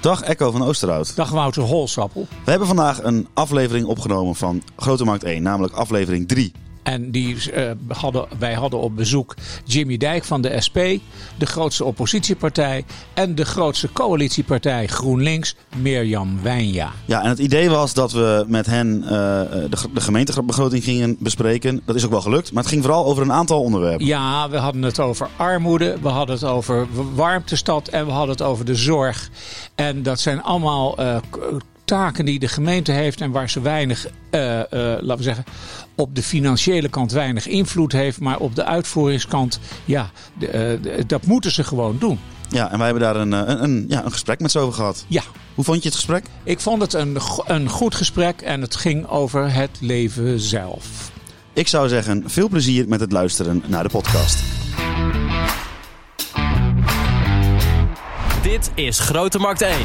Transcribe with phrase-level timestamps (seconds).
[0.00, 1.16] Dag Echo van Oosterhout.
[1.16, 2.26] Dag Wouter Holsappel.
[2.44, 6.52] We hebben vandaag een aflevering opgenomen van Grote Markt 1, namelijk aflevering 3.
[6.88, 10.78] En die, uh, hadden, wij hadden op bezoek Jimmy Dijk van de SP,
[11.38, 16.92] de grootste oppositiepartij en de grootste coalitiepartij GroenLinks, Mirjam Wijnja.
[17.04, 21.80] Ja, en het idee was dat we met hen uh, de, de gemeentebegroting gingen bespreken.
[21.84, 24.06] Dat is ook wel gelukt, maar het ging vooral over een aantal onderwerpen.
[24.06, 28.42] Ja, we hadden het over armoede, we hadden het over warmtestad en we hadden het
[28.42, 29.30] over de zorg.
[29.74, 31.16] En dat zijn allemaal uh,
[31.88, 35.44] taken die de gemeente heeft en waar ze weinig, uh, uh, laten we zeggen,
[35.98, 41.26] op de financiële kant weinig invloed heeft, maar op de uitvoeringskant, ja, de, de, dat
[41.26, 42.18] moeten ze gewoon doen.
[42.48, 45.04] Ja, en wij hebben daar een, een, een, ja, een gesprek met ze over gehad.
[45.08, 45.22] Ja.
[45.54, 46.24] Hoe vond je het gesprek?
[46.44, 51.10] Ik vond het een, een goed gesprek en het ging over het leven zelf.
[51.52, 54.42] Ik zou zeggen, veel plezier met het luisteren naar de podcast.
[58.42, 59.78] Dit is Grote Markt 1.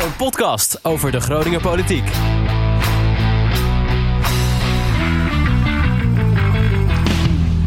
[0.00, 2.04] Een podcast over de Groninger politiek.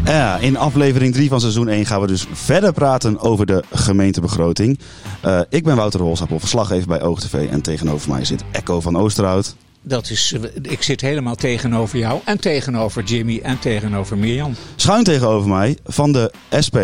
[0.09, 4.79] Ja, in aflevering 3 van seizoen 1 gaan we dus verder praten over de gemeentebegroting.
[5.25, 9.55] Uh, ik ben Wouter Holsappel, verslaggever bij OogTV en tegenover mij zit Echo van Oosterhout.
[9.81, 14.55] Dat is, ik zit helemaal tegenover jou en tegenover Jimmy en tegenover Mirjam.
[14.75, 16.33] Schuin tegenover mij van de
[16.65, 16.77] SP,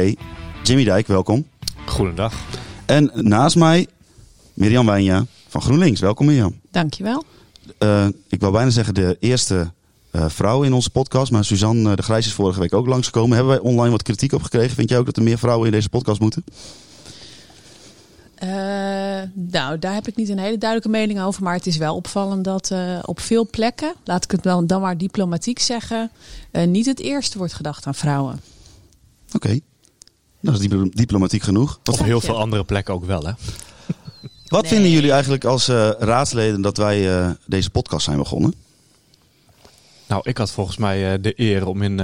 [0.64, 1.48] Jimmy Dijk, welkom.
[1.86, 2.34] Goedendag.
[2.86, 3.88] En naast mij
[4.54, 6.00] Mirjam Wijnja van GroenLinks.
[6.00, 6.60] Welkom Mirjam.
[6.72, 7.24] Dankjewel.
[7.80, 9.72] Uh, ik wil bijna zeggen de eerste
[10.16, 11.32] uh, vrouw in onze podcast.
[11.32, 13.38] Maar Suzanne uh, de Grijs is vorige week ook langsgekomen.
[13.38, 14.76] Hebben wij online wat kritiek op gekregen?
[14.76, 16.44] Vind jij ook dat er meer vrouwen in deze podcast moeten?
[18.44, 18.50] Uh,
[19.34, 21.44] nou, daar heb ik niet een hele duidelijke mening over.
[21.44, 24.98] Maar het is wel opvallend dat uh, op veel plekken, laat ik het dan maar
[24.98, 26.12] diplomatiek zeggen,
[26.52, 28.42] uh, niet het eerste wordt gedacht aan vrouwen.
[29.34, 29.62] Oké, okay.
[30.42, 31.80] dat is dip diplomatiek genoeg.
[31.92, 33.32] Op heel veel andere plekken ook wel, hè?
[34.46, 34.72] Wat nee.
[34.72, 38.54] vinden jullie eigenlijk als uh, raadsleden dat wij uh, deze podcast zijn begonnen?
[40.08, 42.02] Nou, ik had volgens mij uh, de eer om in,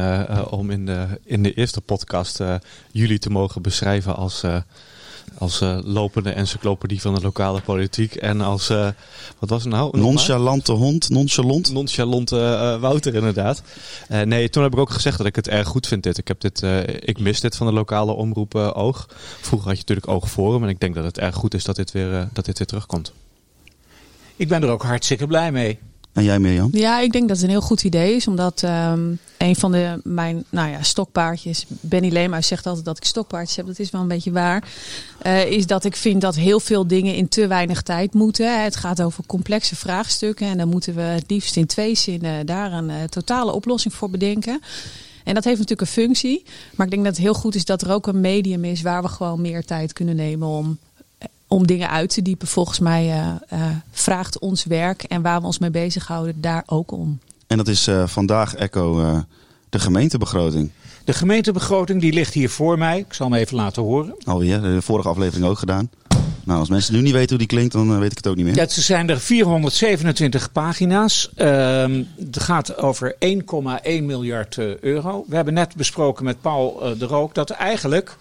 [0.50, 2.40] om in, de, in de eerste podcast
[2.92, 4.44] jullie te mogen beschrijven als,
[5.38, 8.16] als lopende encyclopedie van de lokale politiek.
[8.16, 8.68] En als,
[9.40, 10.00] wat was het nou?
[10.00, 11.72] Nonchalante hond, nonchalant.
[11.72, 13.62] Nonchalante Wouter inderdaad.
[14.26, 16.18] nee, toen heb ik ook gezegd dat ik het erg goed vind dit.
[16.18, 16.64] Ik, heb dit,
[17.00, 19.08] ik mis dit van de lokale omroep Oog.
[19.42, 21.76] Vroeger had je natuurlijk Oog Forum en ik denk dat het erg goed is dat
[21.76, 23.14] dit weer, dat dit weer terugkomt.
[24.36, 25.80] Ik ben er ook hartstikke blij mee.
[26.14, 26.70] En jij Mirjam?
[26.72, 28.28] Ja, ik denk dat het een heel goed idee is.
[28.28, 33.04] Omdat um, een van de, mijn nou ja, stokpaardjes, Benny Leemhuis zegt altijd dat ik
[33.04, 33.66] stokpaardjes heb.
[33.66, 34.68] Dat is wel een beetje waar.
[35.26, 38.64] Uh, is dat ik vind dat heel veel dingen in te weinig tijd moeten.
[38.64, 40.48] Het gaat over complexe vraagstukken.
[40.48, 44.10] En dan moeten we het liefst in twee zinnen daar een uh, totale oplossing voor
[44.10, 44.62] bedenken.
[45.24, 46.44] En dat heeft natuurlijk een functie.
[46.76, 49.02] Maar ik denk dat het heel goed is dat er ook een medium is waar
[49.02, 50.78] we gewoon meer tijd kunnen nemen om
[51.52, 55.46] om dingen uit te diepen, volgens mij uh, uh, vraagt ons werk en waar we
[55.46, 57.20] ons mee bezighouden daar ook om.
[57.48, 59.22] En dat is uh, vandaag, Echo,
[59.70, 60.72] de gemeentebegroting.
[61.04, 63.00] De gemeentebegroting die ligt hier voor mij.
[63.00, 64.16] Ik zal hem even laten horen.
[64.24, 65.90] Alweer, de vorige aflevering ook gedaan.
[66.44, 68.46] Nou, als mensen nu niet weten hoe die klinkt, dan weet ik het ook niet
[68.46, 68.56] meer.
[68.56, 71.32] Ja, ze zijn er 427 pagina's.
[71.36, 71.46] Uh,
[72.18, 75.26] het gaat over 1,1 miljard euro.
[75.28, 78.18] We hebben net besproken met Paul de Rook dat eigenlijk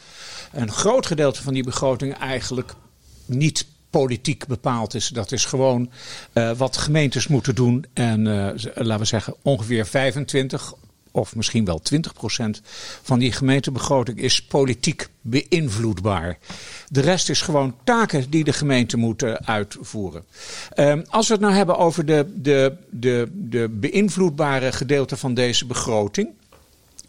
[0.53, 2.75] een groot gedeelte van die begroting eigenlijk
[3.31, 5.09] niet politiek bepaald is.
[5.09, 5.91] Dat is gewoon
[6.35, 7.85] uh, wat gemeentes moeten doen.
[7.93, 10.75] En uh, laten we zeggen ongeveer 25
[11.11, 12.61] of misschien wel 20 procent
[13.03, 16.39] van die gemeentebegroting is politiek beïnvloedbaar.
[16.89, 20.25] De rest is gewoon taken die de gemeente moeten uitvoeren.
[20.77, 25.67] Um, als we het nou hebben over de, de, de, de beïnvloedbare gedeelte van deze
[25.67, 26.29] begroting.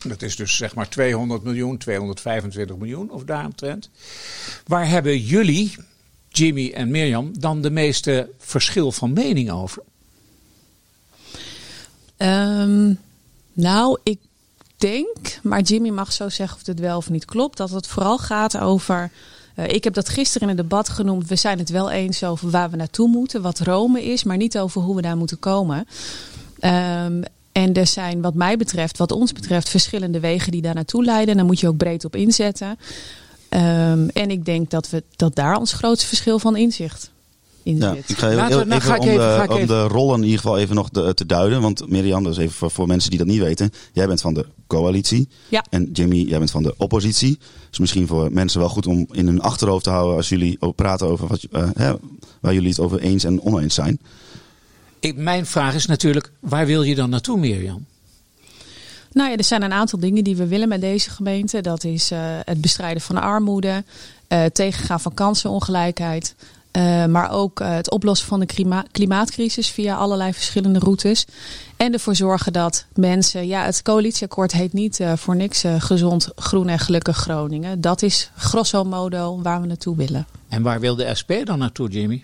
[0.07, 3.89] Dat is dus zeg maar 200 miljoen, 225 miljoen of daaromtrent.
[4.67, 5.75] Waar hebben jullie,
[6.31, 9.83] Jimmy en Mirjam dan de meeste verschil van mening over?
[12.17, 12.99] Um,
[13.53, 14.19] nou, ik
[14.77, 18.17] denk, maar Jimmy mag zo zeggen of het wel of niet klopt, dat het vooral
[18.17, 19.11] gaat over.
[19.55, 21.27] Uh, ik heb dat gisteren in het debat genoemd.
[21.27, 24.57] We zijn het wel eens over waar we naartoe moeten, wat Rome is, maar niet
[24.57, 25.87] over hoe we daar moeten komen.
[26.61, 31.03] Um, en er zijn, wat mij betreft, wat ons betreft, verschillende wegen die daar naartoe
[31.03, 31.29] leiden.
[31.29, 32.79] En daar moet je ook breed op inzetten.
[33.53, 37.11] Um, en ik denk dat, we, dat daar ons grootste verschil van inzicht
[37.63, 38.09] in ja, zit.
[38.09, 40.89] Ik ga even, even, even, om, de, om de rollen in ieder geval even nog
[40.89, 41.61] de, te duiden.
[41.61, 43.71] Want Mirjam, dat is even voor, voor, mensen die dat niet weten.
[43.93, 45.29] Jij bent van de coalitie.
[45.49, 45.65] Ja.
[45.69, 47.39] En Jimmy, jij bent van de oppositie.
[47.69, 51.07] Dus misschien voor mensen wel goed om in hun achterhoofd te houden als jullie praten
[51.07, 51.93] over wat, uh, hè,
[52.39, 53.99] waar jullie het over eens en oneens zijn.
[54.99, 57.85] Ik, mijn vraag is natuurlijk, waar wil je dan naartoe, Mirjam?
[59.11, 61.61] Nou ja, er zijn een aantal dingen die we willen met deze gemeente.
[61.61, 63.83] Dat is uh, het bestrijden van armoede,
[64.29, 66.35] uh, tegengaan van kansenongelijkheid.
[66.77, 71.25] Uh, maar ook uh, het oplossen van de klima klimaatcrisis via allerlei verschillende routes.
[71.77, 76.67] En ervoor zorgen dat mensen, ja, het coalitieakkoord heet niet uh, voor niks gezond, groen
[76.67, 77.81] en gelukkig Groningen.
[77.81, 80.27] Dat is grosso modo waar we naartoe willen.
[80.47, 82.23] En waar wil de SP dan naartoe, Jimmy?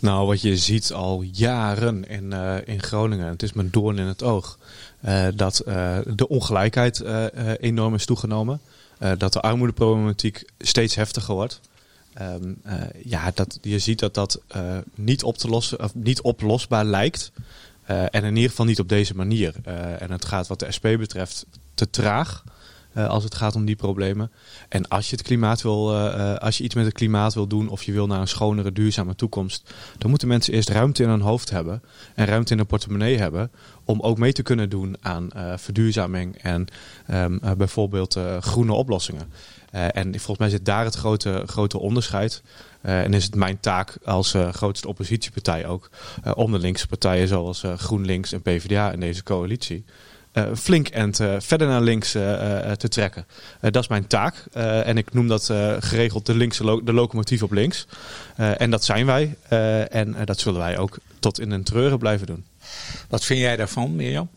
[0.00, 2.32] Nou, wat je ziet al jaren in,
[2.64, 4.58] in Groningen, het is mijn doorn in het oog,
[5.34, 5.62] dat
[6.06, 7.02] de ongelijkheid
[7.60, 8.60] enorm is toegenomen.
[9.18, 11.60] dat de armoedeproblematiek steeds heftiger wordt.
[12.20, 12.34] Uh,
[13.04, 14.40] ja, dat, je ziet dat dat
[14.94, 17.32] niet, op te lossen, of niet oplosbaar lijkt.
[17.86, 19.54] En in ieder geval niet op deze manier.
[19.98, 22.44] en het gaat wat de SP betreft te traag.
[22.94, 24.30] Als het gaat om die problemen.
[24.68, 25.96] En als je het klimaat wil,
[26.38, 29.14] als je iets met het klimaat wil doen of je wil naar een schonere, duurzame
[29.14, 31.82] toekomst, dan moeten mensen eerst ruimte in hun hoofd hebben
[32.14, 33.50] en ruimte in hun portemonnee hebben
[33.84, 36.66] om ook mee te kunnen doen aan verduurzaming en
[37.10, 39.32] um, bijvoorbeeld groene oplossingen.
[39.70, 42.42] En volgens mij zit daar het grote, grote onderscheid.
[42.80, 45.90] En is het mijn taak als grootste oppositiepartij ook
[46.34, 49.84] om de linkse partijen zoals GroenLinks en PvdA in deze coalitie
[50.54, 53.26] flink en verder naar links te trekken.
[53.60, 54.34] dat is mijn taak.
[54.84, 55.44] en ik noem dat
[55.78, 57.86] geregeld de, linkse lo de locomotief op links.
[58.36, 59.36] en dat zijn wij.
[59.88, 62.44] en dat zullen wij ook tot in een treuren blijven doen.
[63.08, 64.28] Wat vind jij daarvan, Mirjam?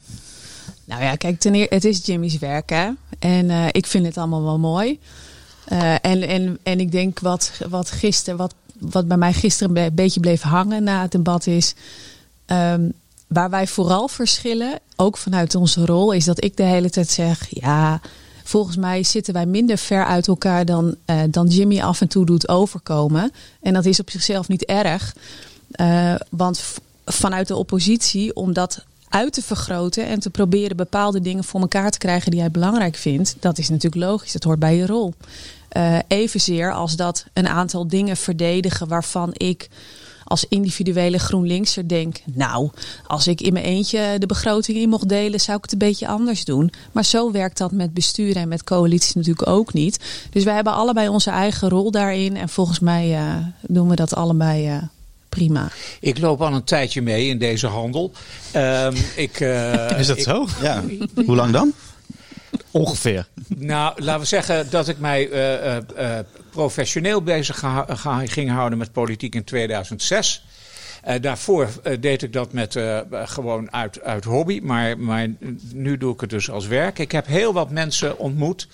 [0.85, 2.89] Nou ja, kijk, ten eerste, het is Jimmy's werk hè.
[3.19, 4.99] En uh, ik vind het allemaal wel mooi.
[5.71, 9.95] Uh, en, en, en ik denk wat, wat gisteren, wat, wat bij mij gisteren een
[9.95, 11.75] beetje bleef hangen na het debat is.
[12.45, 12.93] Um,
[13.27, 17.47] waar wij vooral verschillen, ook vanuit onze rol, is dat ik de hele tijd zeg:
[17.49, 18.01] ja,
[18.43, 22.25] volgens mij zitten wij minder ver uit elkaar dan, uh, dan Jimmy af en toe
[22.25, 23.31] doet overkomen.
[23.61, 25.15] En dat is op zichzelf niet erg.
[25.81, 26.63] Uh, want
[27.05, 31.97] vanuit de oppositie, omdat uit te vergroten en te proberen bepaalde dingen voor elkaar te
[31.97, 34.31] krijgen die jij belangrijk vindt, dat is natuurlijk logisch.
[34.31, 35.13] Dat hoort bij je rol.
[35.77, 39.69] Uh, evenzeer als dat een aantal dingen verdedigen waarvan ik
[40.27, 42.69] als individuele GroenLinkser denk, nou,
[43.07, 46.07] als ik in mijn eentje de begroting in mocht delen, zou ik het een beetje
[46.07, 46.71] anders doen.
[46.91, 49.99] Maar zo werkt dat met besturen en met coalities natuurlijk ook niet.
[50.29, 54.15] Dus wij hebben allebei onze eigen rol daarin en volgens mij uh, doen we dat
[54.15, 54.77] allebei uh,
[55.29, 55.67] prima.
[55.99, 58.11] Ik loop al een tijdje mee in deze handel.
[58.55, 60.47] Um, ik, uh, Is dat ik, zo?
[60.61, 60.83] Ja.
[61.25, 61.73] Hoe lang dan?
[62.71, 63.27] Ongeveer.
[63.47, 66.19] Nou, laten we zeggen dat ik mij uh, uh,
[66.55, 67.63] professioneel bezig
[68.25, 70.45] ging houden met politiek in 2006.
[71.07, 75.27] Uh, daarvoor uh, deed ik dat met, uh, gewoon uit, uit hobby, maar, maar
[75.73, 76.99] nu doe ik het dus als werk.
[76.99, 78.67] Ik heb heel wat mensen ontmoet,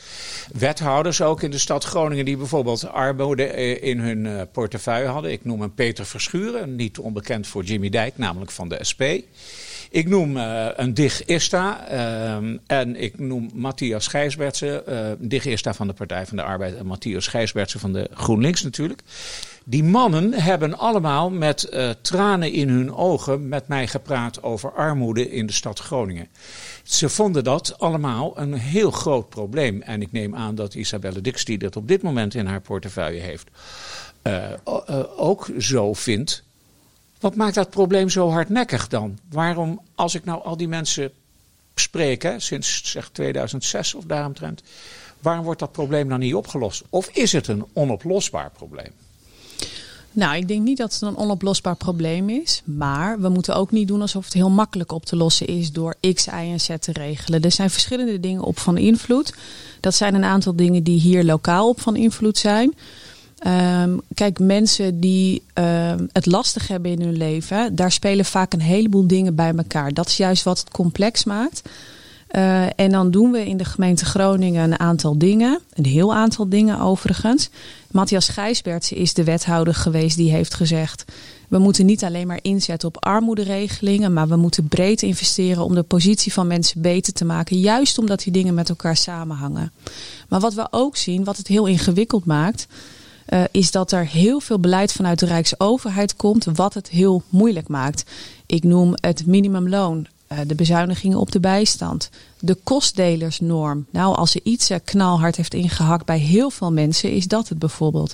[0.53, 5.31] wethouders ook in de stad Groningen, die bijvoorbeeld armoede in hun portefeuille hadden.
[5.31, 9.01] Ik noem hem Peter Verschuren, niet onbekend voor Jimmy Dijk, namelijk van de SP.
[9.91, 15.73] Ik noem uh, een Dig Ista uh, en ik noem Matthias Gijsbertsen, uh, Dig Ista
[15.73, 19.01] van de Partij van de Arbeid en Matthias Gijsbertsen van de GroenLinks natuurlijk.
[19.63, 25.31] Die mannen hebben allemaal met uh, tranen in hun ogen met mij gepraat over armoede
[25.31, 26.27] in de stad Groningen.
[26.83, 29.81] Ze vonden dat allemaal een heel groot probleem.
[29.81, 33.19] En ik neem aan dat Isabelle Dix, die dat op dit moment in haar portefeuille
[33.19, 33.47] heeft,
[35.17, 36.43] ook zo vindt.
[37.21, 39.19] Wat maakt dat probleem zo hardnekkig dan?
[39.29, 41.11] Waarom, als ik nou al die mensen
[41.75, 44.61] spreek, hè, sinds zeg 2006 of daaromtrent,
[45.19, 46.83] waarom wordt dat probleem dan niet opgelost?
[46.89, 48.91] Of is het een onoplosbaar probleem?
[50.13, 52.61] Nou, ik denk niet dat het een onoplosbaar probleem is.
[52.65, 55.95] Maar we moeten ook niet doen alsof het heel makkelijk op te lossen is door
[56.13, 57.41] X, Y en Z te regelen.
[57.41, 59.33] Er zijn verschillende dingen op van invloed.
[59.79, 62.73] Dat zijn een aantal dingen die hier lokaal op van invloed zijn.
[63.47, 68.61] Um, kijk, mensen die uh, het lastig hebben in hun leven, daar spelen vaak een
[68.61, 69.93] heleboel dingen bij elkaar.
[69.93, 71.61] Dat is juist wat het complex maakt.
[72.31, 75.59] Uh, en dan doen we in de gemeente Groningen een aantal dingen.
[75.73, 77.49] Een heel aantal dingen overigens.
[77.91, 81.05] Matthias Gijsbertsen is de wethouder geweest die heeft gezegd...
[81.47, 84.13] we moeten niet alleen maar inzetten op armoederegelingen...
[84.13, 87.59] maar we moeten breed investeren om de positie van mensen beter te maken.
[87.59, 89.71] Juist omdat die dingen met elkaar samenhangen.
[90.29, 92.67] Maar wat we ook zien, wat het heel ingewikkeld maakt...
[93.33, 97.67] Uh, is dat er heel veel beleid vanuit de Rijksoverheid komt, wat het heel moeilijk
[97.67, 98.03] maakt.
[98.45, 102.09] Ik noem het minimumloon, uh, de bezuinigingen op de bijstand,
[102.39, 103.85] de kostdelersnorm.
[103.89, 107.59] Nou, als er iets uh, knalhard heeft ingehakt bij heel veel mensen, is dat het
[107.59, 108.13] bijvoorbeeld.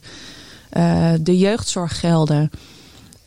[1.22, 2.52] de jeugdzorggelden.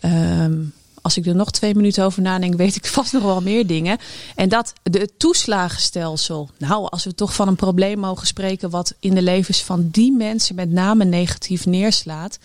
[0.00, 0.58] Ehm,
[1.02, 3.98] als ik er nog twee minuten over nadenk, weet ik vast nog wel meer dingen.
[4.34, 6.48] En dat het toeslagenstelsel.
[6.58, 10.12] Nou, als we toch van een probleem mogen spreken wat in de levens van die
[10.12, 12.38] mensen met name negatief neerslaat,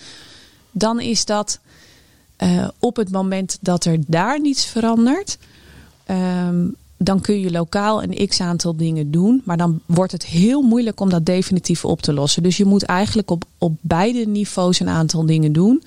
[0.72, 1.60] dan is dat
[2.38, 5.38] uh, op het moment dat er daar niets verandert.
[6.08, 9.42] Um, dan kun je lokaal een x aantal dingen doen.
[9.46, 12.44] Maar dan wordt het heel moeilijk om dat definitief op te lossen.
[12.44, 15.84] Dus je moet eigenlijk op, op beide niveaus een aantal dingen doen.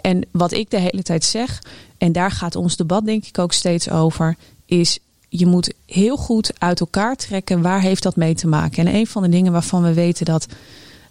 [0.00, 1.62] En wat ik de hele tijd zeg,
[1.98, 6.52] en daar gaat ons debat denk ik ook steeds over, is je moet heel goed
[6.58, 8.86] uit elkaar trekken waar heeft dat mee te maken.
[8.86, 10.46] En een van de dingen waarvan we weten dat,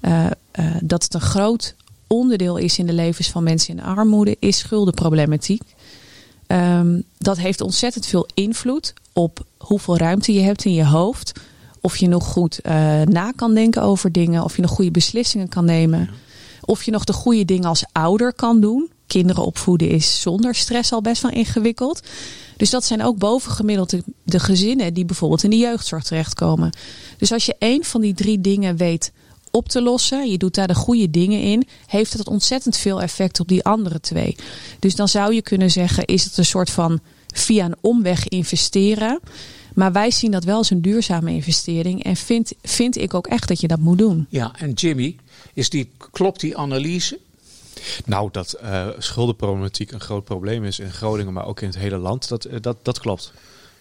[0.02, 0.26] uh,
[0.60, 1.76] uh, dat het een groot
[2.08, 5.62] onderdeel is in de levens van mensen in armoede, is schuldenproblematiek.
[6.48, 11.40] Um, dat heeft ontzettend veel invloed op hoeveel ruimte je hebt in je hoofd.
[11.82, 14.44] Of je nog goed uh, na kan denken over dingen.
[14.44, 16.10] Of je nog goede beslissingen kan nemen.
[16.70, 18.90] Of je nog de goede dingen als ouder kan doen.
[19.08, 22.02] Kinderen opvoeden is zonder stress al best wel ingewikkeld.
[22.58, 26.70] Dus dat zijn ook bovengemiddeld de, gezinnen die bijvoorbeeld in de jeugdzorg terechtkomen.
[27.18, 29.12] Dus als je één van die drie dingen weet
[29.52, 33.40] op te lossen, je doet daar de goede dingen in, heeft het ontzettend veel effect
[33.40, 34.36] op die andere twee.
[34.80, 37.00] Dus dan zou je kunnen zeggen, is het een soort van
[37.34, 39.20] via een omweg investeren.
[39.74, 42.04] Maar wij zien dat wel als een duurzame investering.
[42.04, 44.26] En vind, vind ik ook echt dat je dat moet doen.
[44.30, 45.16] Ja, en Jimmy,
[45.60, 47.20] is die, klopt die analyse?
[48.06, 51.98] Nou, dat uh, schuldenproblematiek een groot probleem is in Groningen, maar ook in het hele
[51.98, 53.34] land, dat, dat, dat klopt.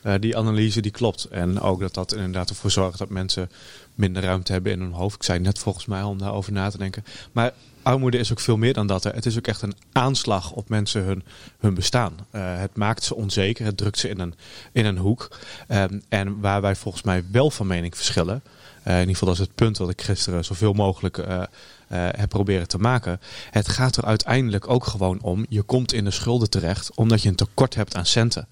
[0.03, 1.25] Uh, die analyse die klopt.
[1.25, 3.51] En ook dat dat inderdaad ervoor zorgt dat mensen
[3.95, 5.17] minder ruimte hebben in hun hoofd.
[5.17, 7.05] Ik zei net volgens mij om daarover na te denken.
[7.33, 9.05] Maar armoede is ook veel meer dan dat.
[9.05, 11.23] Het is ook echt een aanslag op mensen hun,
[11.59, 12.27] hun bestaan.
[12.31, 14.35] Het maakt ze onzeker, het drukt ze in een,
[14.73, 15.39] in een hoek.
[15.69, 18.43] Um, en waar wij volgens mij wel van mening verschillen.
[18.89, 21.43] Uh, in ieder geval dat is het punt wat ik gisteren zoveel mogelijk uh,
[21.89, 23.21] heb proberen te maken.
[23.51, 25.47] Het gaat er uiteindelijk ook gewoon om.
[25.49, 28.49] Je komt in de schulden terecht omdat je een tekort hebt aan centen.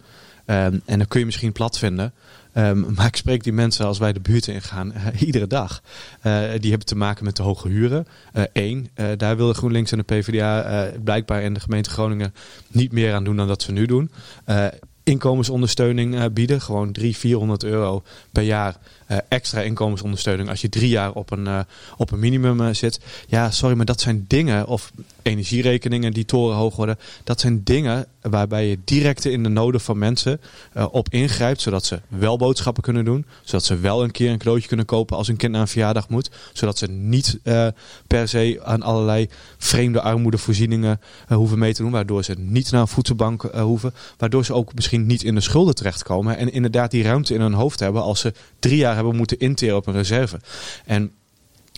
[0.47, 2.13] Um, en dan kun je misschien plat vinden.
[2.55, 5.83] Um, maar ik spreek die mensen als wij de buurten ingaan uh, iedere dag.
[6.61, 8.07] Die hebben te maken met de hoge huren.
[8.53, 12.35] Eén, daar willen GroenLinks en de PvdA blijkbaar in de gemeente Groningen
[12.69, 14.11] niet meer aan doen dan dat ze nu doen.
[15.03, 18.03] inkomensondersteuning bieden, gewoon 300, 400 euro
[18.33, 18.77] per jaar
[19.29, 21.61] extra inkomensondersteuning als je drie jaar op een, uh,
[21.97, 23.01] op een minimum uh, zit.
[23.27, 28.69] Ja, sorry, maar dat zijn dingen, of energierekeningen die torenhoog worden, dat zijn dingen waarbij
[28.69, 30.41] je direct in de noden van mensen
[30.91, 34.69] op ingrijpt, zodat ze wel boodschappen kunnen doen, zodat ze wel een keer een cadeautje
[34.69, 37.39] kunnen kopen als hun kind naar een verjaardag moet, zodat ze niet
[38.07, 42.89] per se aan allerlei vreemde armoedevoorzieningen hoeven mee te doen, waardoor ze niet naar een
[42.89, 47.35] voedselbank hoeven, waardoor ze ook misschien niet in de schulden terechtkomen en inderdaad die ruimte
[47.35, 50.41] in hun hoofd hebben als ze drie jaar hebben moeten interen op een reserve.
[50.85, 51.13] En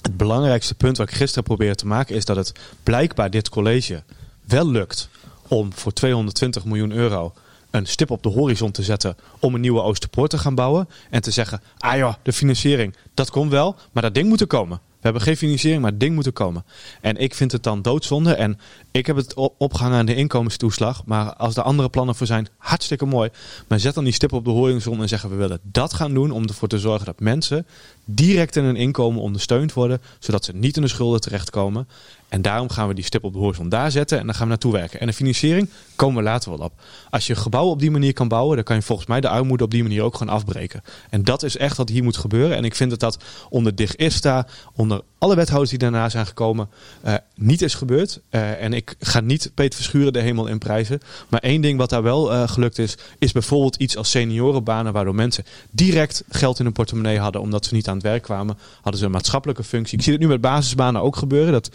[0.02, 4.02] het belangrijkste punt wat ik gisteren probeerde te maken is dat het blijkbaar dit college
[4.44, 5.08] wel lukt
[5.48, 7.32] om voor 220 miljoen euro
[7.70, 10.88] een stip op de horizon te zetten om een nieuwe Oosterpoort te gaan bouwen.
[11.10, 14.46] En te zeggen, ah joh, de financiering, dat komt wel, maar dat ding moet er
[14.46, 14.80] komen.
[14.98, 16.64] We hebben geen financiering, maar het ding moet er komen.
[17.00, 18.34] En ik vind het dan doodzonde.
[18.34, 18.58] En
[18.90, 21.02] ik heb het opgehangen aan de inkomenstoeslag.
[21.04, 23.30] Maar als er andere plannen voor zijn, hartstikke mooi.
[23.68, 26.30] Maar zet dan die stip op de horizon en zeggen we willen dat gaan doen.
[26.30, 27.66] Om ervoor te zorgen dat mensen
[28.04, 30.00] direct in hun inkomen ondersteund worden.
[30.18, 31.88] Zodat ze niet in de schulden terechtkomen.
[32.28, 34.48] En daarom gaan we die stip op de horizon daar zetten en dan gaan we
[34.48, 35.00] naartoe werken.
[35.00, 36.72] En de financiering komen we later wel op.
[37.10, 39.64] Als je gebouwen op die manier kan bouwen, dan kan je volgens mij de armoede
[39.64, 40.82] op die manier ook gewoon afbreken.
[41.10, 42.56] En dat is echt wat hier moet gebeuren.
[42.56, 43.18] En ik vind dat dat
[43.48, 46.68] onder DIGISTA, onder alle wethouders die daarna zijn gekomen,
[47.06, 48.20] uh, niet is gebeurd.
[48.30, 51.00] Uh, en ik ga niet Peter Verschuren de hemel in prijzen.
[51.28, 55.14] Maar één ding wat daar wel uh, gelukt is, is bijvoorbeeld iets als seniorenbanen, waardoor
[55.14, 58.58] mensen direct geld in hun portemonnee hadden omdat ze niet aan het werk kwamen.
[58.74, 59.98] Hadden ze een maatschappelijke functie.
[59.98, 61.52] Ik zie het nu met basisbanen ook gebeuren.
[61.52, 61.70] Dat,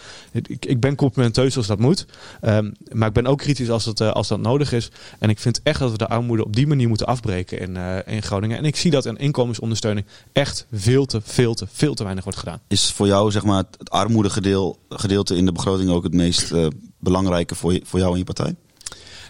[0.50, 2.06] ik, ik ben complimenteus als dat moet.
[2.42, 4.92] Um, maar ik ben ook kritisch als, het, als dat nodig is.
[5.20, 8.22] En ik vind echt dat we de armoede op die manier moeten afbreken in, in
[8.22, 8.58] Groningen.
[8.58, 12.40] En ik zie dat in inkomensondersteuning echt veel te, veel te, veel te weinig wordt
[12.40, 12.60] gedaan.
[12.68, 16.68] Is voor jou zeg maar, het armoedegedeelte in de begroting ook het meest uh,
[17.00, 18.56] belangrijke voor, je, voor jou en je partij?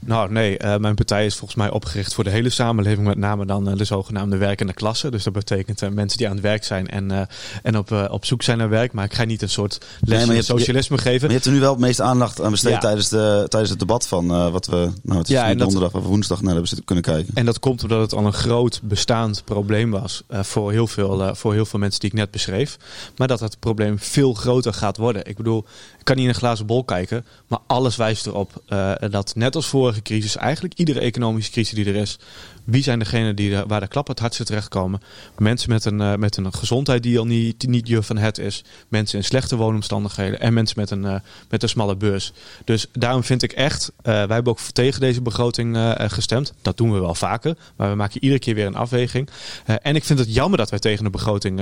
[0.05, 0.59] Nou, nee.
[0.59, 3.77] Uh, mijn partij is volgens mij opgericht voor de hele samenleving, met name dan uh,
[3.77, 5.11] de zogenaamde werkende klasse.
[5.11, 7.27] Dus dat betekent uh, mensen die aan het werk zijn en,
[7.63, 8.93] en op, op zoek zijn naar werk.
[8.93, 11.19] Maar ik ga niet een soort les nee, socialisme je, geven.
[11.19, 12.79] Maar je hebt er nu wel het meest aandacht aan besteed ja.
[12.79, 16.41] tijdens, de, tijdens het debat van wat we nou, het is ja, donderdag of woensdag
[16.41, 17.33] naar hebben kunnen kijken.
[17.33, 21.53] En dat komt omdat het al een groot bestaand probleem was voor, heel veel, voor
[21.53, 22.77] heel veel mensen die ik net beschreef.
[23.17, 25.25] Maar dat het probleem veel groter gaat worden.
[25.25, 25.65] Ik bedoel,
[25.99, 28.61] ik kan niet in een glazen bol kijken, maar alles wijst erop
[29.09, 29.67] dat net als
[30.01, 32.17] crisis, eigenlijk iedere economische crisis die er is,
[32.63, 35.01] wie zijn degenen die waar de klap het hardste terechtkomen?
[35.37, 38.63] Mensen met een, uh, met een gezondheid die al niet, niet je van het is.
[38.87, 40.39] Mensen in slechte woonomstandigheden.
[40.39, 41.15] En mensen met een, uh,
[41.49, 42.31] met een smalle beurs.
[42.63, 46.53] Dus daarom vind ik echt, uh, wij hebben ook tegen deze begroting gestemd.
[46.61, 47.57] Dat doen we wel vaker.
[47.75, 49.29] Maar we maken iedere keer weer een afweging.
[49.65, 51.59] en ik vind het jammer dat wij tegen de begroting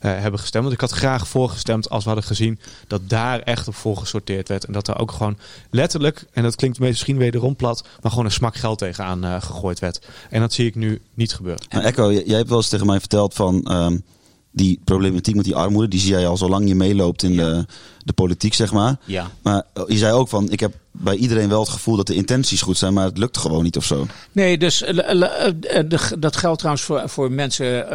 [0.00, 0.64] hebben gestemd.
[0.64, 4.64] Want ik had graag voorgestemd als we hadden gezien dat daar echt op voorgesorteerd werd.
[4.64, 5.38] En dat er ook gewoon
[5.70, 10.00] letterlijk, en dat klinkt misschien wederom plat, maar gewoon een smak geld tegenaan gegooid werd.
[10.30, 11.66] En dat zie ik nu niet gebeuren.
[11.70, 14.02] Maar Echo, jij hebt wel eens tegen mij verteld van um,
[14.50, 15.88] die problematiek met die armoede.
[15.88, 17.44] Die zie jij al zolang je meeloopt in ja.
[17.44, 17.66] de,
[18.04, 18.96] de politiek, zeg maar.
[19.04, 19.30] Ja.
[19.42, 22.62] Maar je zei ook van, ik heb bij iedereen wel het gevoel dat de intenties
[22.62, 24.06] goed zijn, maar het lukt gewoon niet of zo.
[24.32, 25.84] Nee, dus eh, eh, eh,
[26.18, 27.86] dat geldt trouwens voor, voor mensen,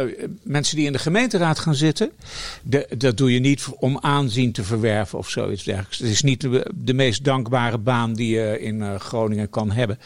[0.42, 2.10] mensen die in de gemeenteraad gaan zitten.
[2.96, 5.98] Dat doe je niet om aanzien te verwerven of zoiets dergelijks.
[5.98, 6.40] Het is niet
[6.74, 9.98] de, meest dankbare baan die je in Groningen kan hebben.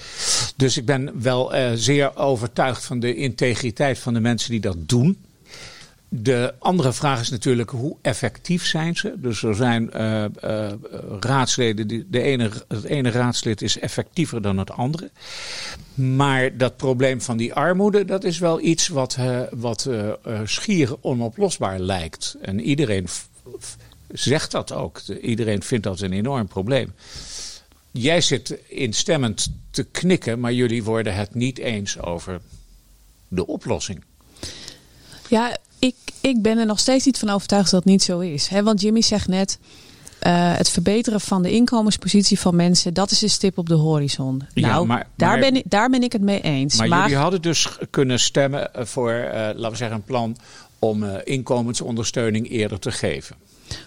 [0.56, 5.18] Dus ik ben wel zeer overtuigd van de integriteit van de mensen die dat doen.
[6.10, 9.14] De andere vraag is natuurlijk hoe effectief zijn ze.
[9.16, 10.72] Dus er zijn eh, eh,
[11.20, 15.10] raadsleden, die, de ene, het ene raadslid is effectiever dan het andere.
[15.94, 19.88] Maar dat probleem van die armoede, dat is wel iets wat, eh, wat
[20.44, 22.36] schier onoplosbaar lijkt.
[22.40, 23.08] En iedereen
[24.08, 25.04] zegt dat ook.
[25.06, 26.92] De- iedereen vindt dat een enorm probleem.
[27.90, 32.40] Jij zit instemmend te knikken, maar jullie worden het niet eens over
[33.28, 34.04] de oplossing.
[35.28, 35.56] Ja,
[36.28, 38.50] ik, ben er nog steeds niet van overtuigd dat het niet zo is.
[38.62, 39.58] Want Jimmy zegt net,
[40.18, 44.42] eh, het verbeteren van de inkomenspositie van mensen, dat is een stip op de horizon.
[44.54, 46.76] Ja, nou, maar- daar, maar- ben ik, daar ben ik het mee eens.
[46.76, 50.36] Maar, Maar, jullie hadden dus kunnen stemmen eh, voor, eh, laten we zeggen, een plan
[50.78, 53.36] om inkomensondersteuning eerder te geven.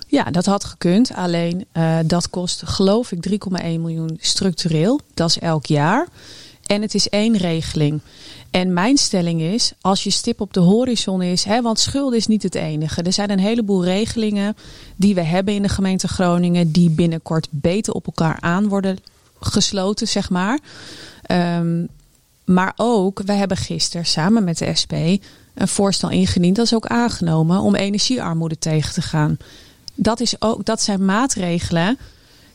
[0.08, 1.12] ja, dat had gekund.
[1.16, 1.66] Alleen
[2.06, 5.00] dat kost, geloof ik, 3,1 miljoen structureel.
[5.14, 6.08] Dat is elk jaar.
[6.72, 8.02] En het is één regeling.
[8.52, 12.28] En mijn stelling is, als je stip op de horizon is, hè, want schulden is
[12.28, 13.02] niet het enige.
[13.02, 14.58] Er zijn een heleboel regelingen
[14.96, 18.98] die we hebben in de gemeente Groningen, die binnenkort beter op elkaar aan worden
[19.40, 20.60] gesloten, zeg maar.
[21.22, 21.86] Ehm,
[22.46, 24.94] maar ook, we hebben gisteren samen met de SP
[25.54, 29.38] een voorstel ingediend, dat is ook aangenomen, om energiearmoede tegen te gaan.
[29.94, 31.98] Dat, is ook, dat zijn maatregelen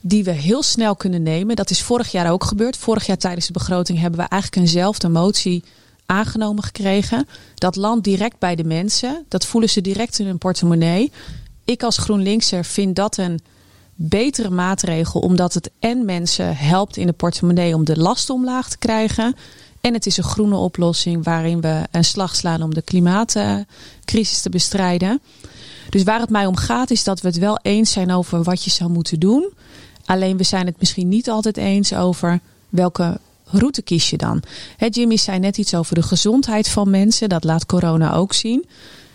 [0.09, 1.57] die we heel snel kunnen nemen.
[1.57, 2.77] Dat is vorig jaar ook gebeurd.
[2.77, 5.65] Vorig jaar tijdens de begroting hebben we eigenlijk eenzelfde motie
[6.07, 7.29] aangenomen gekregen.
[7.55, 9.25] Dat landt direct bij de mensen.
[9.29, 11.13] Dat voelen ze direct in hun portemonnee.
[11.65, 13.41] Ik als GroenLinkser vind dat een
[13.95, 18.79] betere maatregel, omdat het en mensen helpt in de portemonnee om de lasten omlaag te
[18.79, 19.35] krijgen.
[19.81, 24.51] En het is een groene oplossing waarin we een slag slaan om de klimaatcrisis te
[24.51, 25.21] bestrijden.
[25.91, 28.65] Dus waar het mij om gaat is dat we het wel eens zijn over wat
[28.65, 29.53] je zou moeten doen.
[30.07, 34.43] Alleen we zijn het misschien niet altijd eens over welke route kies je dan.
[34.77, 37.29] Hè, Jimmy zei net iets over de gezondheid van mensen.
[37.29, 38.67] Dat laat corona ook zien.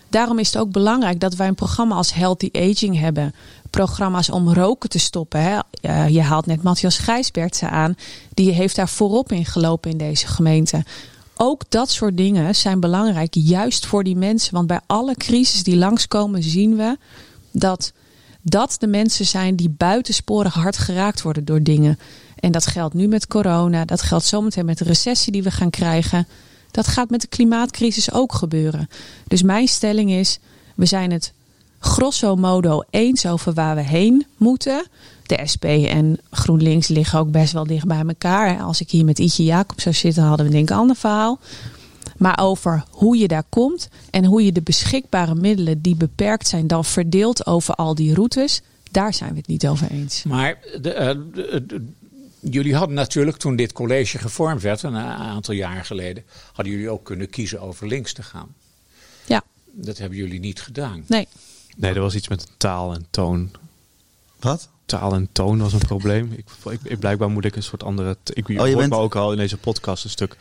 [0.08, 3.34] Daarom is het ook belangrijk dat wij een programma als Healthy Aging hebben.
[3.70, 5.42] Programma's om roken te stoppen.
[5.42, 5.58] Hè.
[6.06, 7.96] Je haalt net Matthias Gijsbertsen aan.
[8.34, 10.84] Die heeft daar voorop in gelopen in deze gemeente.
[11.36, 14.54] Ook dat soort dingen zijn belangrijk, juist voor die mensen.
[14.54, 16.96] Want bij alle crisis die langskomen zien we
[17.52, 17.92] dat
[18.42, 21.98] dat de mensen zijn die buitensporig hard geraakt worden door dingen.
[22.36, 25.70] En dat geldt nu met corona, dat geldt zometeen met de recessie die we gaan
[25.70, 26.26] krijgen.
[26.70, 28.88] Dat gaat met de klimaatcrisis ook gebeuren.
[29.26, 30.38] Dus mijn stelling is,
[30.74, 31.32] we zijn het
[31.78, 34.86] grosso modo eens over waar we heen moeten.
[35.26, 38.62] De SP en GroenLinks liggen ook best wel dicht bij elkaar.
[38.62, 41.38] Als ik hier met Ietje Jacob zou zitten, hadden we denk ik een ander verhaal.
[42.22, 46.66] Maar over hoe je daar komt en hoe je de beschikbare middelen die beperkt zijn
[46.66, 50.22] dan verdeelt over al die routes, daar zijn we het niet over eens.
[50.22, 51.86] Maar de, eh, de- de-
[52.50, 57.04] jullie hadden natuurlijk toen dit college gevormd werd, een aantal jaar geleden, hadden jullie ook
[57.04, 58.54] kunnen kiezen over links te gaan.
[59.26, 61.04] Ja, Dat hebben jullie niet gedaan.
[61.06, 61.28] nee.
[61.76, 63.50] Nee, er was iets met taal en toon.
[64.40, 64.68] Wat?
[64.86, 66.32] Taal en toon was een probleem.
[66.36, 68.16] Ik, ik, ik- blijkbaar moet ik een soort andere...
[68.32, 70.36] Ik, Oh, je hoort bent- me ook al in deze podcast een stuk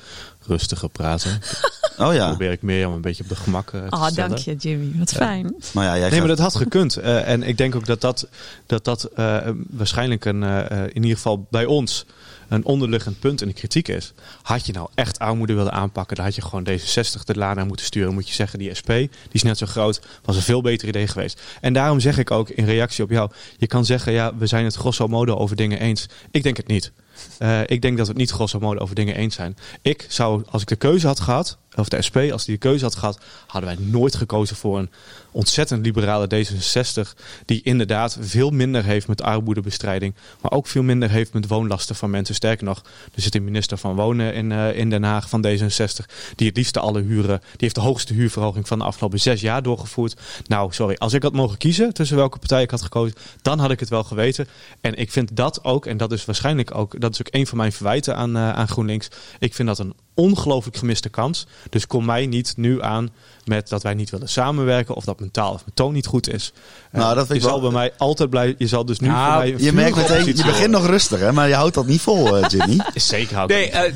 [0.46, 1.40] rustiger praten.
[1.98, 2.28] Oh ja.
[2.28, 4.30] Probeer ik meer om een beetje op de gemak eh, te Oh, stellen.
[4.30, 4.92] dank je Jimmy.
[5.00, 5.56] Wat fijn.
[5.74, 6.96] Maar ja, jij Nee, maar dat had gekund.
[6.98, 8.28] Eh, en ik denk ook dat dat,
[8.66, 9.38] dat, dat eh,
[9.70, 12.06] waarschijnlijk een, eh, eh, in ieder geval bij ons
[12.52, 14.14] een onderliggend punt in de kritiek is.
[14.42, 17.68] Had je nou echt armoede willen aanpakken, dan had je gewoon D66 de laan aan
[17.68, 18.14] moeten sturen.
[18.14, 21.08] Moet je zeggen, die SP, die is net zo groot, was een veel beter idee
[21.08, 21.42] geweest.
[21.62, 24.66] En daarom zeg ik ook in reactie op jou, je kan zeggen, ja, we zijn
[24.66, 26.06] het grosso modo over dingen eens.
[26.32, 26.92] Ik denk het niet.
[27.38, 29.58] Eh, ik denk dat we het niet grosso modo over dingen eens zijn.
[29.82, 32.84] Ik zou, als ik de keuze had gehad, of de SP, als die de keuze
[32.84, 34.90] had gehad, hadden wij nooit gekozen voor een
[35.32, 37.16] ontzettend liberale D66.
[37.46, 40.14] Die inderdaad veel minder heeft met armoedebestrijding.
[40.42, 42.36] Maar ook veel minder heeft met woonlasten van mensen.
[42.36, 42.82] Sterker nog,
[43.14, 46.06] er zit een minister van Wonen in, eh, in Den Haag van D66.
[46.36, 47.40] Die het liefste alle huren.
[47.40, 50.20] Die heeft de hoogste huurverhoging van de afgelopen zes jaar doorgevoerd.
[50.48, 50.96] Nou, sorry.
[50.98, 53.18] Als ik had mogen kiezen tussen welke partij ik had gekozen.
[53.42, 54.48] Dan had ik het wel geweten.
[54.82, 57.02] En ik vind dat ook, en dat is waarschijnlijk ook.
[57.02, 59.08] Dat is ook een van mijn verwijten aan, eh, aan GroenLinks.
[59.40, 61.48] Ik vind dat een ongelooflijk gemiste kans.
[61.70, 63.10] Dus kom mij niet nu aan
[63.46, 66.34] met dat wij niet willen samenwerken of dat mijn taal of mijn toon niet goed
[66.34, 66.52] is.
[66.92, 68.56] Eh, Nou, dat vind je ik zal wel- bij mij altijd blijven.
[68.58, 71.20] Je zal dus nu Nou, voor mij een Je merkt meteen, je begint nog rustig,
[71.20, 71.32] hè?
[71.32, 72.78] Maar je houdt dat niet vol, eh, Jimmy.
[72.96, 73.94] Zeker hou ik Nee, het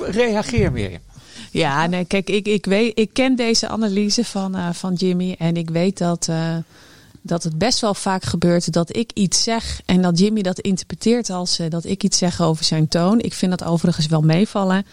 [0.00, 0.98] eh, reageer meer.
[1.50, 5.56] Ja, nee, kijk, ik, ik, weet, ik ken deze analyse van, eh, van Jimmy en
[5.56, 6.56] ik weet dat, eh,
[7.22, 11.30] dat het best wel vaak gebeurt dat ik iets zeg en dat Jimmy dat interpreteert
[11.30, 13.20] als eh, dat ik iets zeg over zijn toon.
[13.20, 14.86] Ik vind dat overigens wel meevallen.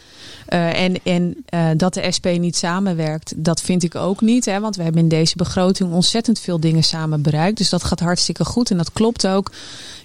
[0.50, 4.46] Uh, en en uh, dat de SP niet samenwerkt, dat vind ik ook niet.
[4.46, 7.58] Hè, want we hebben in deze begroting ontzettend veel dingen samen bereikt.
[7.58, 9.52] Dus dat gaat hartstikke goed en dat klopt ook.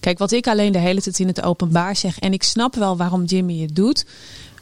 [0.00, 2.96] Kijk, wat ik alleen de hele tijd in het openbaar zeg, en ik snap wel
[2.96, 4.04] waarom Jimmy het doet.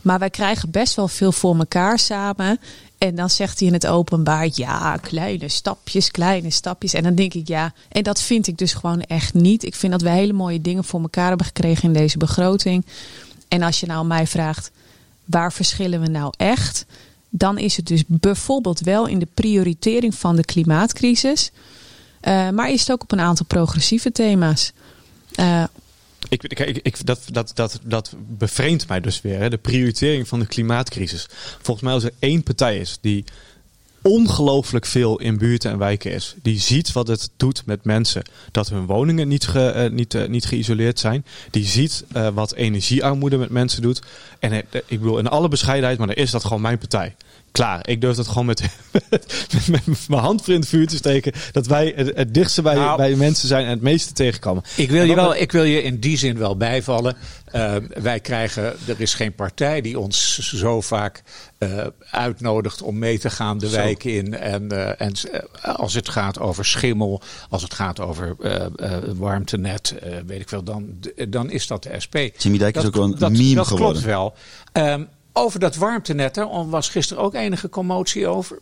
[0.02, 2.58] Maar wij krijgen best wel veel voor elkaar samen.
[3.02, 6.94] En dan zegt hij in het openbaar, ja, kleine stapjes, kleine stapjes.
[6.94, 9.64] En dan denk ik, ja, en dat vind ik dus gewoon echt niet.
[9.64, 12.84] Ik vind dat we hele mooie dingen voor elkaar hebben gekregen in deze begroting.
[13.48, 14.70] En als je nou mij vraagt,
[15.24, 16.86] waar verschillen we nou echt?
[17.28, 21.50] Dan is het dus bijvoorbeeld wel in de prioritering van de klimaatcrisis.
[22.22, 24.72] Uh, maar is het ook op een aantal progressieve thema's.
[25.36, 25.64] Uh,
[26.32, 26.42] ik,
[26.82, 29.38] ik, dat, dat, dat, dat bevreemdt mij dus weer.
[29.38, 29.50] Hè?
[29.50, 31.26] De prioritering van de klimaatcrisis.
[31.60, 33.24] Volgens mij als er één partij is die
[34.02, 36.34] ongelooflijk veel in buurten en wijken is.
[36.42, 38.22] Die ziet wat het doet met mensen.
[38.50, 41.24] Dat hun woningen niet, ge, uh, niet, uh, niet geïsoleerd zijn.
[41.50, 44.02] Die ziet uh, wat energiearmoede met mensen doet.
[44.38, 47.14] En ik bedoel, in alle bescheidenheid, maar dan is dat gewoon mijn partij
[47.52, 47.88] klaar.
[47.88, 48.62] Ik durf dat gewoon met,
[48.92, 51.32] met, met mijn hand voor in het vuur te steken.
[51.52, 54.62] Dat wij het, het dichtste bij, nou, bij mensen zijn en het meeste tegenkomen.
[54.76, 57.16] Ik wil, je wel, ik wil je in die zin wel bijvallen.
[57.54, 61.22] Uh, wij krijgen, er is geen partij die ons zo vaak
[61.58, 63.76] uh, uitnodigt om mee te gaan de zo.
[63.76, 64.38] wijken in.
[64.38, 65.12] En, uh, en
[65.62, 68.36] als het gaat over schimmel, als het gaat over
[69.16, 69.94] warmtenet,
[70.26, 72.16] weet ik veel, dan, dan is dat de SP.
[72.36, 74.02] Jimmy Dijk is dat, ook wel een dat, meme dat geworden.
[74.02, 74.34] klopt wel.
[74.72, 78.58] Um, over dat warmtenet, er was gisteren ook enige commotie over.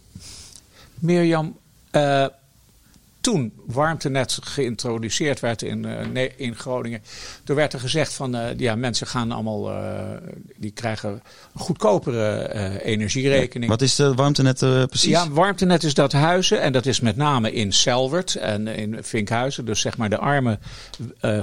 [0.95, 1.57] Mirjam,
[1.93, 2.27] uh,
[3.21, 7.03] toen warmtenet geïntroduceerd werd in, uh, in Groningen,
[7.45, 10.01] toen werd er gezegd van uh, ja, mensen gaan allemaal, uh,
[10.57, 13.65] die krijgen een goedkopere energierekening.
[13.65, 15.11] Ja, wat is de warmtenet precies?
[15.11, 19.65] Ja, warmtenet is dat huizen en dat is met name in Selwert en in Vinkhuizen,
[19.65, 20.59] dus zeg maar de arme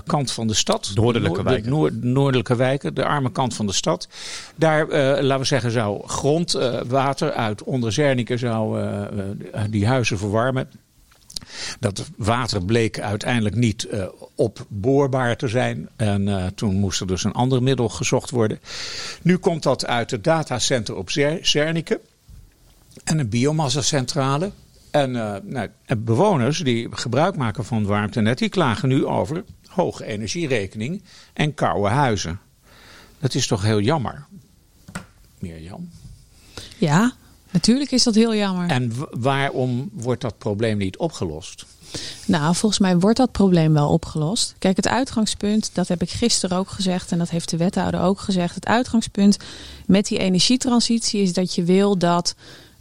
[0.06, 0.92] kant van de stad.
[0.96, 1.64] Noordelijke de, wijken.
[1.64, 4.08] De noord, noordelijke wijken, de arme kant van de stad.
[4.56, 4.88] Daar,
[5.22, 8.88] laten we zeggen, zou grondwater uit Onderzerniken zou
[9.70, 10.70] die huizen verwarmen.
[11.80, 15.90] Dat water bleek uiteindelijk niet uh, opboorbaar te zijn.
[15.96, 18.60] En uh, toen moest er dus een ander middel gezocht worden.
[19.22, 21.10] Nu komt dat uit het datacenter op
[21.42, 22.02] Zernike.
[23.04, 24.52] En een biomassa-centrale.
[24.92, 31.04] En uh, nou, bewoners die gebruik maken van warmtenet, die klagen nu over hoge energierekening
[31.34, 32.40] en koude huizen.
[33.20, 34.26] Dat is toch heel jammer,
[35.40, 35.90] Mirjam?
[36.78, 37.14] Ja,
[37.52, 38.70] Natuurlijk is dat heel jammer.
[38.70, 41.66] En waarom wordt dat probleem niet opgelost?
[42.26, 44.56] Nou, volgens mij wordt dat probleem wel opgelost.
[44.60, 48.20] Kijk, het uitgangspunt, dat heb ik gisteren ook gezegd en dat heeft de wethouder ook
[48.20, 48.56] gezegd.
[48.56, 49.38] Het uitgangspunt
[49.86, 52.36] met die energietransitie is dat je wil dat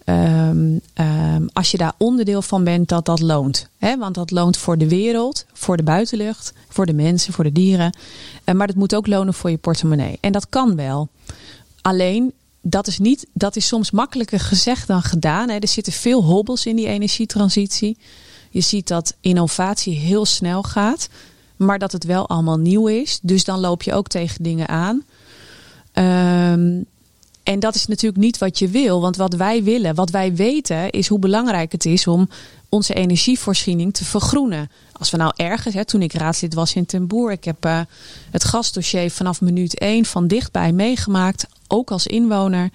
[0.04, 3.68] um, um, als je daar onderdeel van bent, dat dat loont.
[3.98, 7.96] Want dat loont voor de wereld, voor de buitenlucht, voor de mensen, voor de dieren.
[8.44, 10.18] Uh, maar dat moet ook lonen voor je portemonnee.
[10.20, 11.08] En dat kan wel.
[11.82, 12.32] Alleen
[12.68, 15.48] dat is, niet, dat is soms makkelijker gezegd dan gedaan.
[15.48, 15.56] Hè.
[15.56, 17.98] Er zitten veel hobbels in die energietransitie.
[18.50, 21.08] Je ziet dat innovatie heel snel gaat,
[21.56, 23.18] maar dat het wel allemaal nieuw is.
[23.22, 25.02] Dus dan loop je ook tegen dingen aan.
[26.52, 26.86] Um,
[27.46, 29.00] en dat is natuurlijk niet wat je wil.
[29.00, 32.28] Want wat wij willen, wat wij weten, is hoe belangrijk het is om
[32.68, 34.70] onze energievoorziening te vergroenen.
[34.92, 37.80] Als we nou ergens, hè, toen ik raadslid was in Ten Boer, ik heb uh,
[38.30, 42.70] het gasdossier vanaf minuut 1 van dichtbij meegemaakt, ook als inwoner.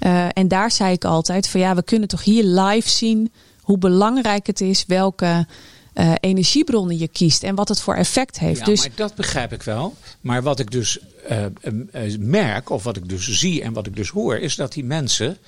[0.00, 3.78] Uh, en daar zei ik altijd van ja, we kunnen toch hier live zien hoe
[3.78, 5.46] belangrijk het is welke
[5.94, 8.58] uh, energiebronnen je kiest en wat het voor effect heeft.
[8.58, 9.96] Ja, dus maar dat begrijp ik wel.
[10.20, 10.98] Maar wat ik dus
[11.30, 11.44] uh,
[11.94, 14.84] uh, merk, of wat ik dus zie en wat ik dus hoor, is dat die
[14.84, 15.38] mensen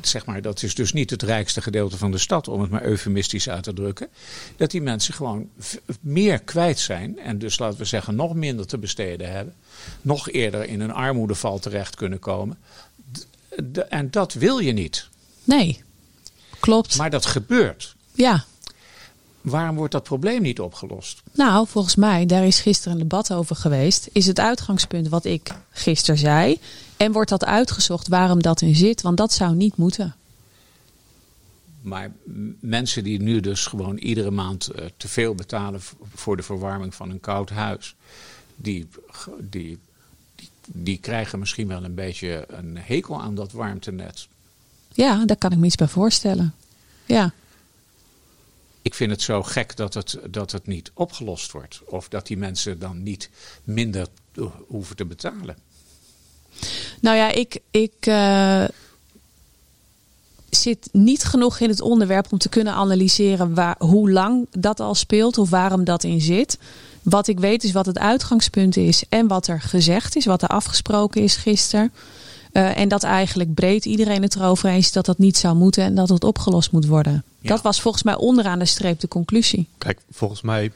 [0.00, 2.82] zeg maar, dat is dus niet het rijkste gedeelte van de stad, om het maar
[2.82, 4.08] eufemistisch uit te drukken.
[4.56, 5.48] Dat die mensen gewoon
[6.00, 9.54] meer kwijt zijn en dus laten we zeggen nog minder te besteden hebben.
[10.02, 12.58] Nog eerder in een armoedeval terecht kunnen komen.
[13.88, 15.08] En dat wil je niet.
[15.44, 15.82] Nee,
[16.60, 16.96] klopt.
[16.96, 17.96] Maar dat gebeurt.
[18.12, 18.44] Ja.
[19.48, 21.22] Waarom wordt dat probleem niet opgelost?
[21.32, 24.08] Nou, volgens mij, daar is gisteren een debat over geweest.
[24.12, 26.58] Is het uitgangspunt wat ik gisteren zei.
[26.96, 29.02] En wordt dat uitgezocht waarom dat in zit?
[29.02, 30.14] Want dat zou niet moeten.
[31.80, 32.12] Maar
[32.60, 35.80] mensen die nu dus gewoon iedere maand uh, te veel betalen
[36.14, 37.94] voor de verwarming van een koud huis,
[38.56, 38.88] die,
[39.40, 39.78] die,
[40.34, 44.28] die, die, krijgen misschien wel een beetje een hekel aan dat warmtenet.
[44.92, 46.54] Ja, daar kan ik me iets bij voorstellen.
[47.06, 47.32] Ja.
[48.88, 51.80] Ik vind het zo gek dat het, dat het niet opgelost wordt.
[51.84, 53.30] Of dat die mensen dan niet
[53.64, 54.06] minder
[54.66, 55.56] hoeven te betalen.
[57.00, 58.64] Nou ja, ik, ik uh,
[60.50, 64.94] zit niet genoeg in het onderwerp om te kunnen analyseren waar, hoe lang dat al
[64.94, 66.58] speelt of waarom dat in zit.
[67.02, 70.48] Wat ik weet is wat het uitgangspunt is en wat er gezegd is, wat er
[70.48, 71.92] afgesproken is gisteren.
[72.52, 75.94] Uh, en dat eigenlijk breed iedereen het erover eens dat dat niet zou moeten en
[75.94, 77.24] dat het opgelost moet worden.
[77.40, 77.48] Ja.
[77.48, 79.68] Dat was volgens mij onderaan de streep de conclusie.
[79.78, 80.72] Kijk, volgens mij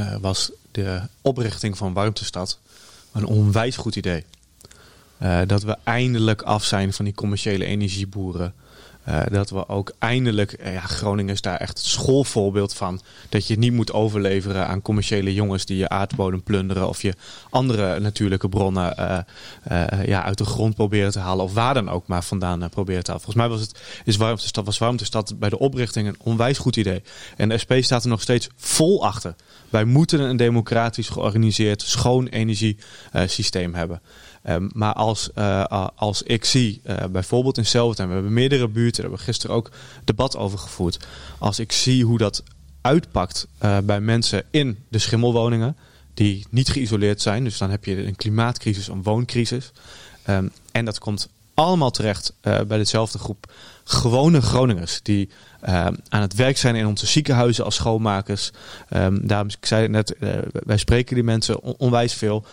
[0.00, 2.58] uh, was de oprichting van Warmtestad
[3.12, 4.24] een onwijs goed idee.
[5.22, 8.54] Uh, dat we eindelijk af zijn van die commerciële energieboeren.
[9.08, 13.00] Uh, dat we ook eindelijk, uh, ja, Groningen is daar echt het schoolvoorbeeld van.
[13.28, 16.88] Dat je niet moet overleveren aan commerciële jongens die je aardbodem plunderen.
[16.88, 17.14] Of je
[17.50, 21.44] andere natuurlijke bronnen uh, ja, uit de grond proberen te halen.
[21.44, 23.24] Of waar dan ook maar vandaan proberen te halen.
[23.24, 27.02] Volgens mij was het, is Warmtestad, was Warmtestad bij de oprichting een onwijs goed idee.
[27.36, 29.34] En de SP staat er nog steeds vol achter.
[29.68, 34.00] Wij moeten een democratisch georganiseerd, schoon energiesysteem hebben.
[34.48, 39.02] Um, maar als, uh, als ik zie, uh, bijvoorbeeld in Zelvertuin, we hebben meerdere buurten,
[39.02, 39.70] daar hebben we gisteren ook
[40.04, 41.06] debat over gevoerd.
[41.38, 42.42] Als ik zie hoe dat
[42.80, 45.76] uitpakt uh, bij mensen in de schimmelwoningen,
[46.14, 49.72] die niet geïsoleerd zijn, dus dan heb je een klimaatcrisis, een wooncrisis.
[50.26, 53.52] Um, en dat komt allemaal terecht bij dezelfde groep
[53.84, 55.28] gewone Groningers die
[55.64, 58.50] uh, aan het werk zijn in onze ziekenhuizen als schoonmakers.
[58.96, 60.16] Um, daarom, ik zei het net,
[60.52, 62.44] wij spreken die mensen on onwijs veel.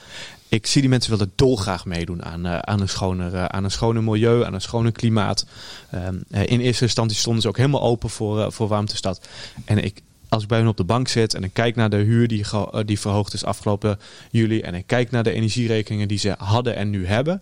[0.50, 4.04] Ik zie die mensen willen dolgraag meedoen aan, uh, aan, een schoner, aan een schoner
[4.04, 5.46] milieu, aan een schoner klimaat.
[5.94, 9.28] Um, in eerste instantie stonden ze ook helemaal open voor, voor Warmtestad.
[9.66, 11.98] En ik, als ik bij hen op de bank zit en ik kijk naar de
[11.98, 12.46] huur die,
[12.86, 14.00] die verhoogd is afgelopen
[14.32, 14.62] juli.
[14.62, 17.42] En ik kijk naar de energierekeningen die ze hadden en nu hebben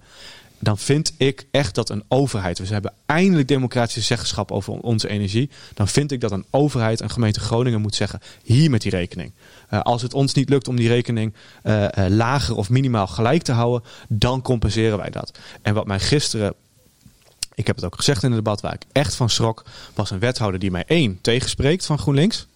[0.59, 5.49] dan vind ik echt dat een overheid, we hebben eindelijk democratische zeggenschap over onze energie,
[5.73, 9.31] dan vind ik dat een overheid, een gemeente Groningen moet zeggen, hier met die rekening.
[9.73, 13.43] Uh, als het ons niet lukt om die rekening uh, uh, lager of minimaal gelijk
[13.43, 15.37] te houden, dan compenseren wij dat.
[15.61, 16.53] En wat mij gisteren,
[17.55, 20.19] ik heb het ook gezegd in het debat waar ik echt van schrok, was een
[20.19, 22.47] wethouder die mij één tegenspreekt van GroenLinks.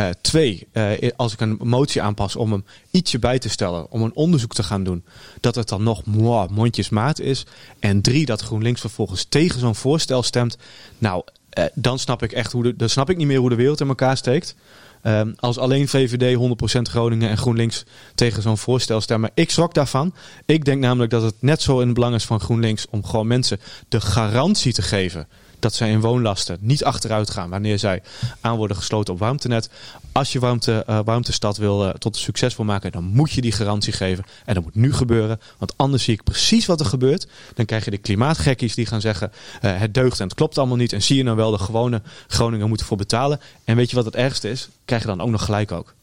[0.00, 4.02] Uh, twee, uh, als ik een motie aanpas om hem ietsje bij te stellen, om
[4.02, 5.04] een onderzoek te gaan doen,
[5.40, 7.46] dat het dan nog mwah, mondjesmaat is.
[7.78, 10.58] En drie, dat GroenLinks vervolgens tegen zo'n voorstel stemt.
[10.98, 11.22] Nou,
[11.58, 13.80] uh, dan snap ik echt hoe de, dan snap ik niet meer hoe de wereld
[13.80, 14.54] in elkaar steekt.
[15.02, 16.38] Um, als alleen VVD
[16.78, 17.84] 100% Groningen en GroenLinks
[18.14, 19.30] tegen zo'n voorstel stemmen.
[19.34, 20.14] Ik schrok daarvan.
[20.46, 23.26] Ik denk namelijk dat het net zo in het belang is van GroenLinks om gewoon
[23.26, 25.28] mensen de garantie te geven
[25.62, 28.02] dat zij in woonlasten niet achteruit gaan wanneer zij
[28.40, 29.70] aan worden gesloten op warmtenet.
[30.12, 33.92] Als je warmte, uh, warmtestad wil uh, tot een maken, dan moet je die garantie
[33.92, 34.24] geven.
[34.44, 37.26] En dat moet nu gebeuren, want anders zie ik precies wat er gebeurt.
[37.54, 40.76] Dan krijg je de klimaatgekkies die gaan zeggen, uh, het deugt en het klopt allemaal
[40.76, 40.92] niet.
[40.92, 43.40] En zie je nou wel de gewone Groningen moeten voor betalen.
[43.64, 44.68] En weet je wat het ergste is?
[44.84, 45.94] Krijg je dan ook nog gelijk ook.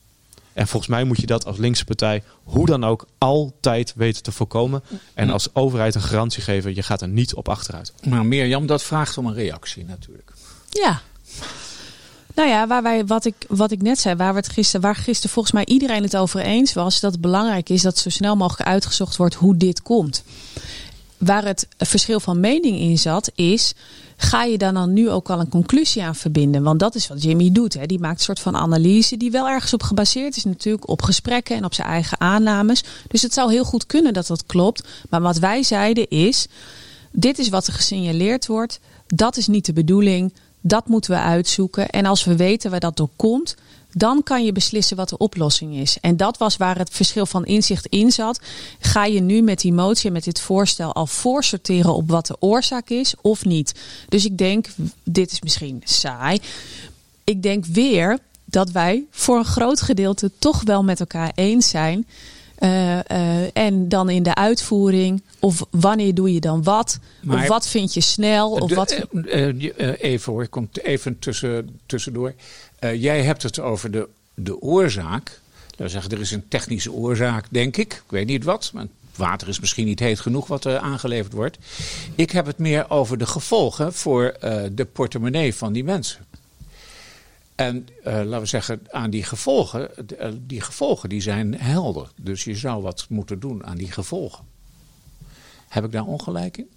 [0.58, 4.32] En volgens mij moet je dat als linkse partij hoe dan ook altijd weten te
[4.32, 4.84] voorkomen.
[5.14, 7.94] En als overheid een garantie geven, je gaat er niet op achteruit.
[8.08, 10.32] Maar Mirjam, dat vraagt om een reactie natuurlijk.
[10.70, 11.02] Ja.
[12.36, 14.96] Nou ja, waar wij, wat, ik, wat ik net zei, waar, we het gisteren, waar
[14.96, 18.36] gisteren volgens mij iedereen het over eens was, dat het belangrijk is dat zo snel
[18.36, 20.24] mogelijk uitgezocht wordt hoe dit komt.
[21.18, 23.74] Waar het verschil van mening in zat, is
[24.18, 26.64] ga je dan, dan nu ook al een conclusie aan verbinden?
[26.64, 27.74] Want dat is wat Jimmy doet.
[27.74, 27.86] Hè.
[27.86, 31.56] Die maakt een soort van analyse die wel ergens op gebaseerd is natuurlijk op gesprekken
[31.56, 32.84] en op zijn eigen aannames.
[33.08, 34.88] Dus het zou heel goed kunnen dat dat klopt.
[35.10, 36.48] Maar wat wij zeiden is,
[37.12, 38.80] dit is wat er gesignaleerd wordt.
[39.08, 40.34] Dat is niet de bedoeling.
[40.62, 41.90] Dat moeten we uitzoeken.
[41.90, 43.56] En als we weten waar dat door komt,
[43.98, 45.98] dan kan je beslissen wat de oplossing is.
[46.02, 48.40] En dat was waar het verschil van inzicht in zat.
[48.80, 52.36] Ga je nu met die motie en met dit voorstel al voorsorteren op wat de
[52.40, 53.74] oorzaak is of niet?
[54.10, 54.68] Dus ik denk,
[55.04, 56.40] dit is misschien saai.
[57.24, 62.08] Ik denk weer dat wij voor een groot gedeelte toch wel met elkaar eens zijn.
[62.60, 67.00] Uh, uh, en dan in de uitvoering, of wanneer doe je dan wat?
[67.22, 68.52] Maar, of wat vind je snel?
[68.52, 69.08] Of de, wat...
[69.12, 72.34] Uh, even hoor, ik kom even tussen, tussendoor.
[72.80, 75.40] Uh, jij hebt het over de, de oorzaak.
[75.70, 77.94] Laten zeggen, er is een technische oorzaak, denk ik.
[77.94, 81.58] Ik weet niet wat, maar water is misschien niet heet genoeg wat er aangeleverd wordt.
[82.16, 86.26] Ik heb het meer over de gevolgen voor uh, de portemonnee van die mensen.
[87.56, 89.90] En uh, laten we zeggen, aan die gevolgen,
[90.40, 92.12] die gevolgen die zijn helder.
[92.16, 94.46] Dus je zou wat moeten doen aan die gevolgen.
[95.68, 96.70] Heb ik daar ongelijk in?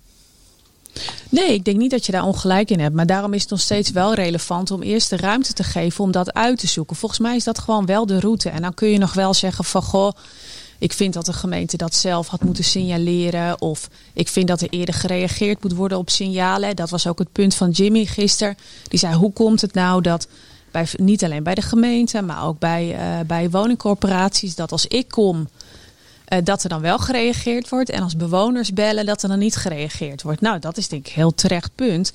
[1.29, 2.94] Nee, ik denk niet dat je daar ongelijk in hebt.
[2.94, 6.11] Maar daarom is het nog steeds wel relevant om eerst de ruimte te geven om
[6.11, 6.96] dat uit te zoeken.
[6.96, 8.48] Volgens mij is dat gewoon wel de route.
[8.48, 10.12] En dan kun je nog wel zeggen van goh.
[10.79, 13.61] Ik vind dat de gemeente dat zelf had moeten signaleren.
[13.61, 16.76] Of ik vind dat er eerder gereageerd moet worden op signalen.
[16.76, 18.57] Dat was ook het punt van Jimmy gisteren.
[18.88, 20.29] Die zei: hoe komt het nou dat
[20.70, 25.09] bij, niet alleen bij de gemeente, maar ook bij, uh, bij woningcorporaties, dat als ik
[25.09, 25.48] kom,
[26.30, 27.90] uh, dat er dan wel gereageerd wordt.
[27.90, 30.40] En als bewoners bellen, dat er dan niet gereageerd wordt.
[30.40, 32.12] Nou, dat is denk ik heel terecht punt.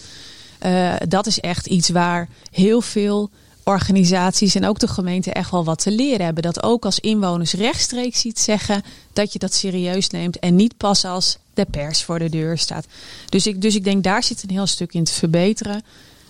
[0.65, 3.30] Uh, dat is echt iets waar heel veel
[3.63, 6.43] organisaties en ook de gemeente echt wel wat te leren hebben.
[6.43, 11.06] Dat ook als inwoners rechtstreeks ziet zeggen dat je dat serieus neemt en niet pas
[11.06, 12.86] als de pers voor de deur staat.
[13.30, 15.84] Dus ik, dus ik denk daar zit een heel stuk in te verbeteren.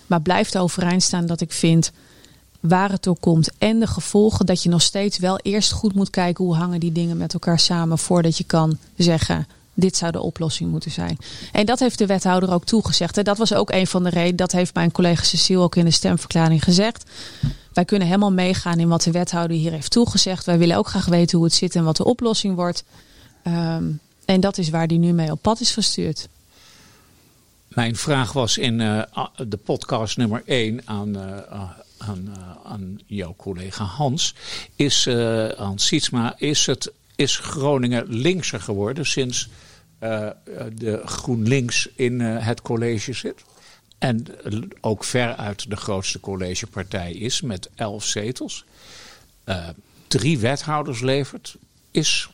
[0.06, 1.92] Maar blijft overeind staan dat ik vind
[2.68, 6.10] waar het door komt en de gevolgen dat je nog steeds wel eerst goed moet
[6.10, 10.20] kijken hoe hangen die dingen met elkaar samen voordat je kan zeggen dit zou de
[10.20, 11.18] oplossing moeten zijn.
[11.52, 13.16] En dat heeft de wethouder ook toegezegd.
[13.18, 14.36] En dat was ook een van de redenen.
[14.36, 17.10] Dat heeft mijn collega Cecile ook in de stemverklaring gezegd.
[17.72, 20.44] Wij kunnen helemaal meegaan in wat de wethouder hier heeft toegezegd.
[20.44, 22.84] Wij willen ook graag weten hoe het zit en wat de oplossing wordt.
[23.46, 26.28] Um, en dat is waar die nu mee op pad is gestuurd.
[27.68, 29.02] Mijn vraag was in uh,
[29.48, 31.62] de podcast nummer 1 aan, uh,
[31.98, 34.34] aan, uh, aan jouw collega Hans.
[34.76, 35.08] Is,
[35.56, 39.48] Hans Sietsma, is, het, is Groningen linkser geworden sinds
[40.74, 43.44] de GroenLinks in het college zit?
[43.98, 44.26] En
[44.80, 48.64] ook veruit de grootste collegepartij is met elf zetels.
[50.06, 51.56] drie wethouders levert.
[51.90, 52.28] Is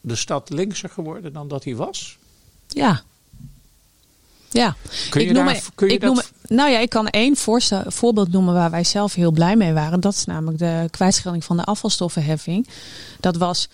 [0.00, 2.18] de stad linkser geworden dan dat hij was?
[2.68, 3.02] Ja.
[4.52, 4.76] Ja,
[5.10, 6.20] kun je, ik noem, daar, kun je ik noem,
[6.54, 7.36] nou ja, ik kan één
[7.86, 10.00] voorbeeld noemen waar wij zelf heel blij mee waren.
[10.00, 12.68] Dat is namelijk de kwijtschelding van de afvalstoffenheffing.
[13.20, 13.68] Dat was,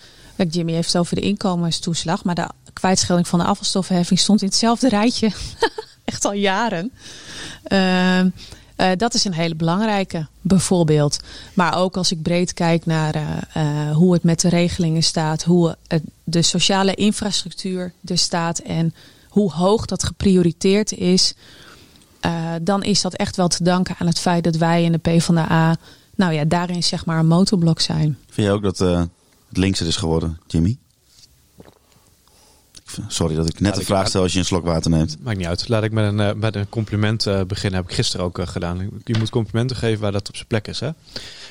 [0.49, 4.89] Jimmy heeft het over de inkomenstoeslag, maar de kwijtschelding van de afvalstoffenheffing stond in hetzelfde
[4.89, 5.31] rijtje.
[6.05, 6.91] Echt al jaren.
[7.67, 8.29] Uh, uh,
[8.97, 11.19] dat is een hele belangrijke, bijvoorbeeld.
[11.53, 15.43] Maar ook als ik breed kijk naar uh, uh, hoe het met de regelingen staat,
[15.43, 15.75] hoe
[16.23, 18.93] de sociale infrastructuur er staat en
[19.29, 21.33] hoe hoog dat geprioriteerd is,
[22.61, 25.77] dan is dat echt wel te danken aan het feit dat wij in de PvdA,
[26.15, 28.17] nou ja, daarin zeg maar een motorblok zijn.
[28.29, 30.77] Vind je ook dat het linkser is geworden, Jimmy?
[33.07, 35.17] Sorry dat ik net de vraag stel als je een slok water neemt.
[35.23, 35.67] Maakt niet uit.
[35.67, 37.79] Laat ik met een, uh, met een compliment uh, beginnen.
[37.79, 38.89] Heb ik gisteren ook uh, gedaan.
[39.03, 40.79] Je moet complimenten geven waar dat op zijn plek is.
[40.79, 40.89] Hè?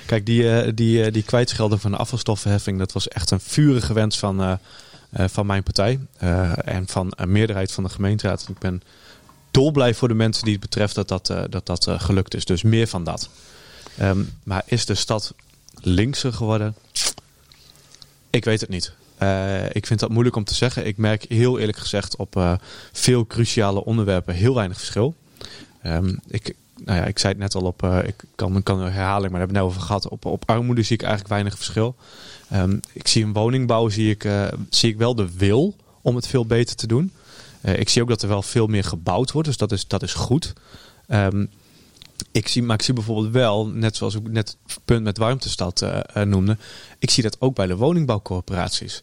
[0.06, 4.58] Kijk, die, die, die kwijtschelden van de afvalstoffenheffing, dat was echt een vurige wens van,
[5.12, 6.00] van mijn partij.
[6.64, 8.46] en van een meerderheid van de gemeenteraad.
[8.48, 8.82] Ik ben
[9.58, 12.44] dolblij voor de mensen die het betreft dat dat, dat, dat gelukt is.
[12.44, 13.28] Dus meer van dat.
[14.00, 15.34] Um, maar is de stad
[15.80, 16.74] linkser geworden?
[18.30, 18.92] Ik weet het niet.
[19.22, 20.86] Uh, ik vind dat moeilijk om te zeggen.
[20.86, 22.58] Ik merk heel eerlijk gezegd op
[22.92, 25.14] veel cruciale onderwerpen heel weinig verschil.
[25.86, 29.30] Um, ik, nou ja, ik zei het net al op, ik kan, kan een herhaling,
[29.32, 30.08] maar daar hebben we het net over gehad.
[30.08, 31.96] Op, op armoede zie ik eigenlijk weinig verschil.
[32.52, 34.28] Um, ik zie in woningbouw zie ik,
[34.70, 37.12] zie ik wel de wil om het veel beter te doen.
[37.76, 40.14] Ik zie ook dat er wel veel meer gebouwd wordt, dus dat is, dat is
[40.14, 40.52] goed.
[41.08, 41.50] Um,
[42.32, 45.82] ik zie, maar ik zie bijvoorbeeld wel, net zoals ik net het punt met Warmtestad
[45.82, 46.56] uh, noemde,
[46.98, 49.00] ik zie dat ook bij de woningbouwcorporaties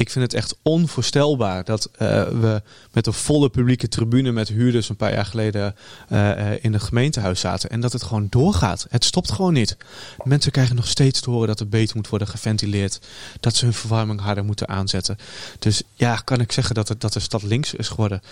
[0.00, 4.88] ik vind het echt onvoorstelbaar dat uh, we met een volle publieke tribune met huurders
[4.88, 5.74] een paar jaar geleden
[6.12, 7.70] uh, in het gemeentehuis zaten.
[7.70, 8.86] En dat het gewoon doorgaat.
[8.90, 9.76] Het stopt gewoon niet.
[10.24, 13.00] Mensen krijgen nog steeds te horen dat er beter moet worden geventileerd.
[13.40, 15.16] Dat ze hun verwarming harder moeten aanzetten.
[15.58, 18.22] Dus ja, kan ik zeggen dat, het, dat de stad links is geworden?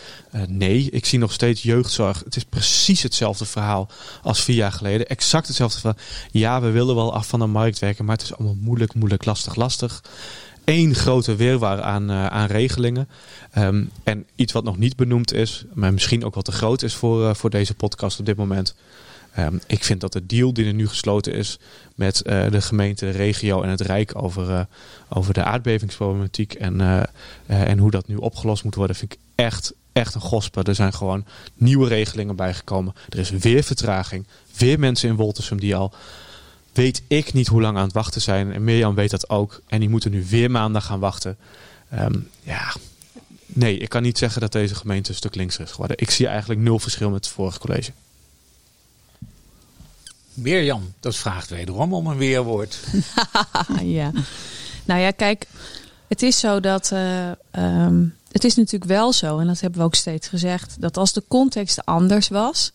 [0.47, 2.23] Nee, ik zie nog steeds jeugdzorg.
[2.25, 3.89] Het is precies hetzelfde verhaal
[4.23, 5.09] als vier jaar geleden.
[5.09, 5.99] Exact hetzelfde verhaal.
[6.31, 9.25] Ja, we willen wel af van de markt werken, maar het is allemaal moeilijk, moeilijk,
[9.25, 10.03] lastig, lastig
[10.69, 13.09] één grote weerwaar aan, uh, aan regelingen.
[13.59, 16.95] Um, en iets wat nog niet benoemd is, maar misschien ook wel te groot is
[16.95, 18.75] voor, uh, voor deze podcast op dit moment.
[19.39, 21.59] Um, ik vind dat de deal die er nu gesloten is
[21.95, 24.67] met uh, de gemeente, de regio en het Rijk over,
[25.09, 27.07] over de aardbevingsproblematiek en,
[27.47, 30.63] en hoe dat nu opgelost moet worden, vind ik echt, echt een gospe.
[30.63, 32.95] Er zijn gewoon nieuwe regelingen bijgekomen.
[33.09, 34.27] Er is weer vertraging.
[34.57, 35.93] Weer mensen in Woltersum die al
[36.79, 38.53] weet ik niet hoe lang aan het wachten zijn.
[38.53, 39.63] En Mirjam weet dat ook.
[39.67, 41.37] En die moeten nu weer maandag gaan wachten.
[41.95, 42.75] Um, ja,
[43.47, 45.97] nee, ik kan niet zeggen dat deze gemeente een stuk linkser is geworden.
[45.99, 47.93] Ik zie eigenlijk nul verschil met het vorige college.
[50.35, 52.79] Mirjam, dat vraagt wederom om een weerwoord.
[53.83, 54.13] ja,
[54.85, 55.47] nou ja, kijk,
[56.09, 56.91] het is zo dat.
[56.93, 60.97] Uh, um, het is natuurlijk wel zo, en dat hebben we ook steeds gezegd, dat
[60.97, 62.73] als de context anders was,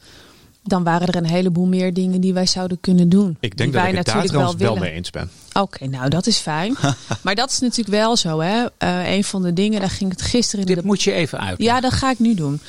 [0.64, 3.38] dan waren er een heleboel meer dingen die wij zouden kunnen doen.
[3.40, 5.30] Ik denk dat wij ik het natuurlijk daar wel, wel mee eens ben.
[5.54, 6.76] Oké, nou dat is fijn.
[7.24, 8.40] maar dat is natuurlijk wel zo.
[8.40, 8.66] Hè?
[8.80, 11.62] Uh, een van de dingen, daar ging het gisteren in Dit moet je even uit.
[11.62, 12.60] Ja, dat ga ik nu doen.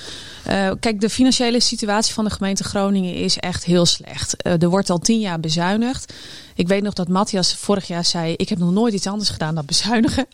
[0.48, 4.46] Uh, kijk, de financiële situatie van de gemeente Groningen is echt heel slecht.
[4.46, 6.12] Uh, er wordt al tien jaar bezuinigd.
[6.54, 9.54] Ik weet nog dat Matthias vorig jaar zei: Ik heb nog nooit iets anders gedaan
[9.54, 10.26] dan bezuinigen.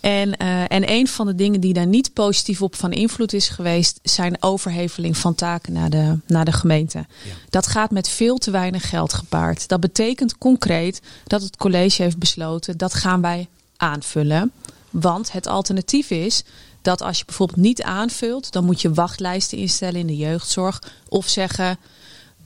[0.00, 3.48] En, uh, en een van de dingen die daar niet positief op van invloed is
[3.48, 6.98] geweest, zijn overheveling van taken naar de, naar de gemeente.
[6.98, 7.32] Ja.
[7.50, 9.68] Dat gaat met veel te weinig geld gepaard.
[9.68, 14.52] Dat betekent concreet dat het college heeft besloten dat gaan wij aanvullen.
[14.90, 16.44] Want het alternatief is
[16.84, 20.82] dat als je bijvoorbeeld niet aanvult, dan moet je wachtlijsten instellen in de jeugdzorg.
[21.08, 21.78] Of zeggen,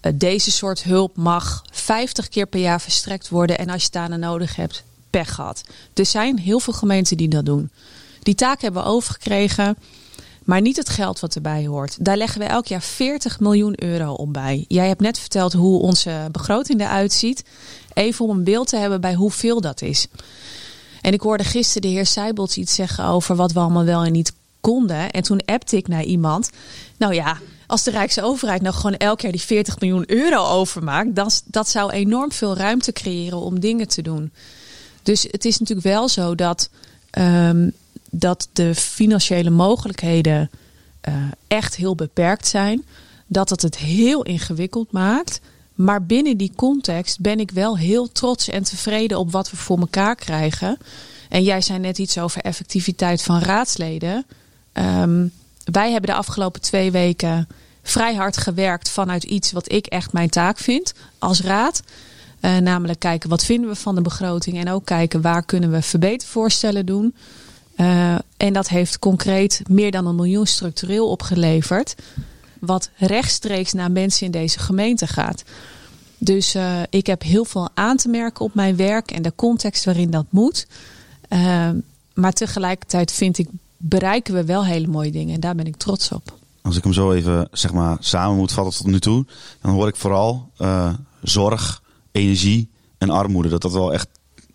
[0.01, 3.59] eh, deze soort hulp mag 50 keer per jaar verstrekt worden.
[3.59, 5.63] En als je het daarna nodig hebt, pech gehad.
[5.95, 7.71] Er zijn heel veel gemeenten die dat doen.
[8.23, 9.77] Die taak hebben we overgekregen.
[10.45, 12.05] Maar niet het geld wat erbij hoort.
[12.05, 14.65] Daar leggen we elk jaar 40 miljoen euro op bij.
[14.69, 17.45] Jij hebt net verteld hoe onze begroting eruit ziet.
[17.93, 20.07] Even om een beeld te hebben bij hoeveel dat is.
[21.01, 24.13] En ik hoorde gisteren de heer Seibels iets zeggen over wat we allemaal wel en
[24.13, 25.11] niet konden.
[25.11, 26.51] En toen appte ik naar iemand.
[26.97, 31.31] Nou ja, als de Rijksoverheid nou gewoon elk jaar die 40 miljoen euro overmaakt, dan
[31.45, 34.33] dat zou enorm veel ruimte creëren om dingen te doen.
[35.03, 36.71] Dus het is natuurlijk wel zo dat,
[37.19, 37.73] um,
[38.11, 40.51] dat de financiële mogelijkheden
[41.09, 41.15] uh,
[41.47, 42.85] echt heel beperkt zijn.
[43.27, 45.41] Dat het het heel ingewikkeld maakt.
[45.79, 49.79] Maar binnen die context ben ik wel heel trots en tevreden op wat we voor
[49.79, 50.79] elkaar krijgen.
[51.29, 54.27] En jij zei net iets over effectiviteit van raadsleden.
[54.73, 55.33] Um,
[55.65, 57.49] wij hebben de afgelopen twee weken
[57.83, 61.83] vrij hard gewerkt vanuit iets wat ik echt mijn taak vind als raad.
[62.41, 65.83] Uh, namelijk kijken wat vinden we van de begroting en ook kijken waar kunnen we
[65.83, 67.15] verbetervoorstellen doen.
[67.77, 71.95] Uh, en dat heeft concreet meer dan een miljoen structureel opgeleverd.
[72.61, 75.43] Wat rechtstreeks naar mensen in deze gemeente gaat.
[76.19, 79.85] Dus uh, ik heb heel veel aan te merken op mijn werk en de context
[79.85, 80.67] waarin dat moet.
[82.15, 83.49] maar tegelijkertijd vind ik
[83.79, 85.35] bereiken we wel hele mooie dingen.
[85.35, 86.37] En daar ben ik trots op.
[86.63, 89.27] Als ik hem zo even zeg maar, samen moet vatten tot nu toe,
[89.61, 91.83] dan hoor ik vooral uh, zorg,
[92.13, 93.49] energie en armoede.
[93.49, 94.09] Dat dat wel echt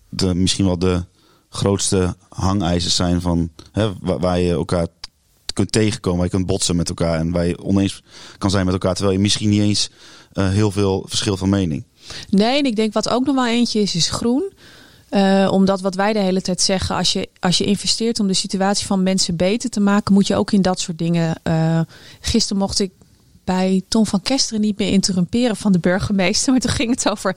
[0.09, 1.05] de, misschien wel de
[1.49, 4.87] grootste hangijzers zijn van hè, waar, waar, je elkaar
[5.53, 8.03] kunt tegenkomen, waar je kunt botsen met elkaar en waar je oneens
[8.37, 9.89] kan zijn met elkaar, terwijl je misschien niet eens
[10.33, 11.83] uh, heel veel verschil van mening.
[12.29, 14.51] Nee, en ik denk wat ook nog wel eentje is, is groen.
[15.09, 18.33] Uh, omdat wat wij de hele tijd zeggen, als je, als je investeert om de
[18.33, 21.35] situatie van mensen beter te maken, moet je ook in dat soort dingen.
[21.43, 21.79] Uh,
[22.19, 22.91] gisteren mocht ik
[23.43, 27.35] bij Tom van Kesteren niet meer interrumperen van de burgemeester, maar toen ging het over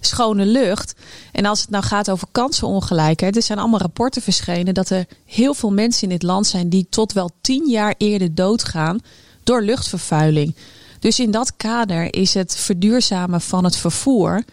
[0.00, 0.94] schone lucht.
[1.32, 5.54] En als het nou gaat over kansenongelijkheid, er zijn allemaal rapporten verschenen dat er heel
[5.54, 9.00] veel mensen in dit land zijn die tot wel tien jaar eerder doodgaan
[9.44, 10.54] door luchtvervuiling.
[10.98, 14.44] Dus in dat kader is het verduurzamen van het vervoer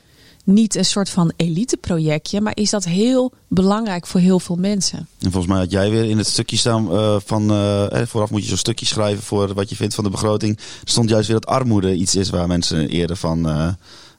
[0.46, 4.98] niet een soort van eliteprojectje, maar is dat heel belangrijk voor heel veel mensen.
[4.98, 8.42] En volgens mij had jij weer in het stukje staan uh, van uh, vooraf moet
[8.42, 10.58] je zo'n stukje schrijven voor wat je vindt van de begroting.
[10.58, 13.68] Er stond juist weer dat armoede iets is waar mensen eerder van uh,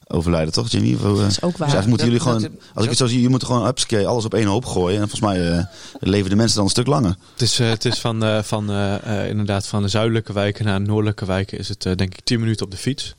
[0.06, 0.94] overlijden, toch, Jimmy?
[0.94, 1.70] Of, dat is ook waar.
[1.70, 4.34] Dus moeten jullie gewoon, als ik het zo zie, je moet gewoon upskate, alles op
[4.34, 5.00] één hoop gooien.
[5.00, 5.68] En volgens mij
[6.00, 7.16] leven de mensen dan een stuk langer.
[7.32, 8.70] Het is, het is van, van
[9.28, 12.64] inderdaad van de zuidelijke wijken naar de noordelijke wijken is het denk ik 10 minuten
[12.64, 13.14] op de fiets.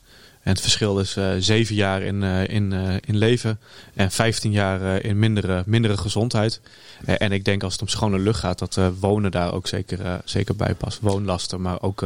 [0.48, 3.60] En het verschil is uh, zeven jaar in, uh, in, uh, in leven
[3.94, 6.60] en 15 jaar in mindere, mindere gezondheid.
[7.04, 10.56] en ik denk als het om schone lucht gaat, dat wonen daar ook zeker, zeker
[10.56, 10.98] bij past.
[11.00, 12.02] Woonlasten, maar ook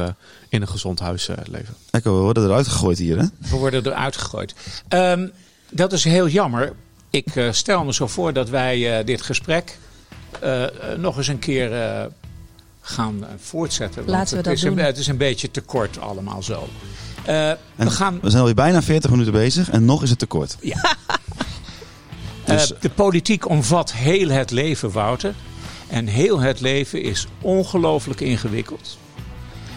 [0.49, 1.75] in een gezond huis leven.
[1.91, 3.25] Echo, we worden eruit gegooid hier, hè?
[3.39, 4.55] We worden eruit gegooid.
[4.89, 5.33] Um,
[5.71, 6.73] dat is heel jammer.
[7.11, 9.79] Ik stel me zo voor dat wij dit gesprek
[10.97, 11.71] nog eens een keer
[12.81, 14.05] gaan voortzetten.
[14.07, 14.79] Laten we dat het is doen.
[14.79, 16.69] Een, het is een beetje te kort allemaal zo.
[17.29, 18.19] Uh, we, gaan...
[18.23, 20.57] we zijn alweer bijna 40 minuten bezig en nog is het tekort.
[20.61, 20.97] Ja.
[22.45, 22.73] dus...
[22.73, 25.35] uh, de politiek omvat heel het leven, Wouter.
[25.89, 28.99] En heel het leven is ongelooflijk ingewikkeld.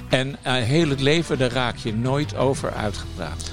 [0.10, 3.52] En uh, heel het leven, daar raak je nooit over uitgepraat.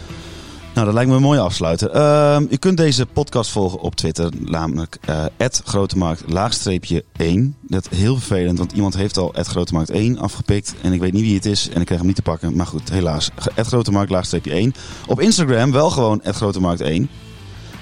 [0.75, 1.95] Nou, dat lijkt me een mooie afsluiter.
[1.95, 5.25] Uh, u kunt deze podcast volgen op Twitter, namelijk uh,
[5.65, 7.57] grotemarkt laagstreepje 1.
[7.61, 10.75] Dat is heel vervelend, want iemand heeft al grotemarkt 1 afgepikt.
[10.83, 12.57] En ik weet niet wie het is en ik krijg hem niet te pakken.
[12.57, 13.31] Maar goed, helaas.
[13.57, 14.75] grotemarkt laagstreepje 1.
[15.07, 17.09] Op Instagram wel gewoon grotemarkt 1.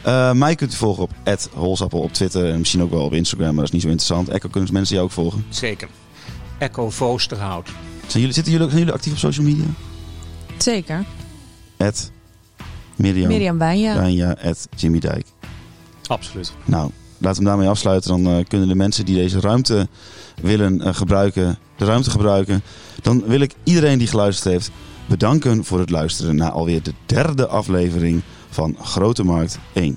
[0.06, 1.10] Uh, mij kunt u volgen op
[1.54, 4.28] holsappel op Twitter en misschien ook wel op Instagram, maar dat is niet zo interessant.
[4.28, 5.44] Echo, kunnen mensen jou ook volgen?
[5.48, 5.88] Zeker.
[6.58, 7.68] Echo Voosterhout.
[8.06, 9.64] Zijn jullie, zitten jullie, zijn jullie actief op social media?
[10.58, 11.04] Zeker.
[11.76, 12.10] Ed
[13.00, 13.94] Mirjam, Mirjam Wijnja.
[13.94, 15.26] Wijnja at Jimmy Dijk.
[16.06, 16.52] Absoluut.
[16.64, 18.10] Nou, laten we daarmee afsluiten.
[18.10, 19.88] Dan uh, kunnen de mensen die deze ruimte
[20.42, 22.62] willen uh, gebruiken, de ruimte gebruiken.
[23.02, 24.70] Dan wil ik iedereen die geluisterd heeft
[25.06, 29.96] bedanken voor het luisteren naar alweer de derde aflevering van Grote Markt 1.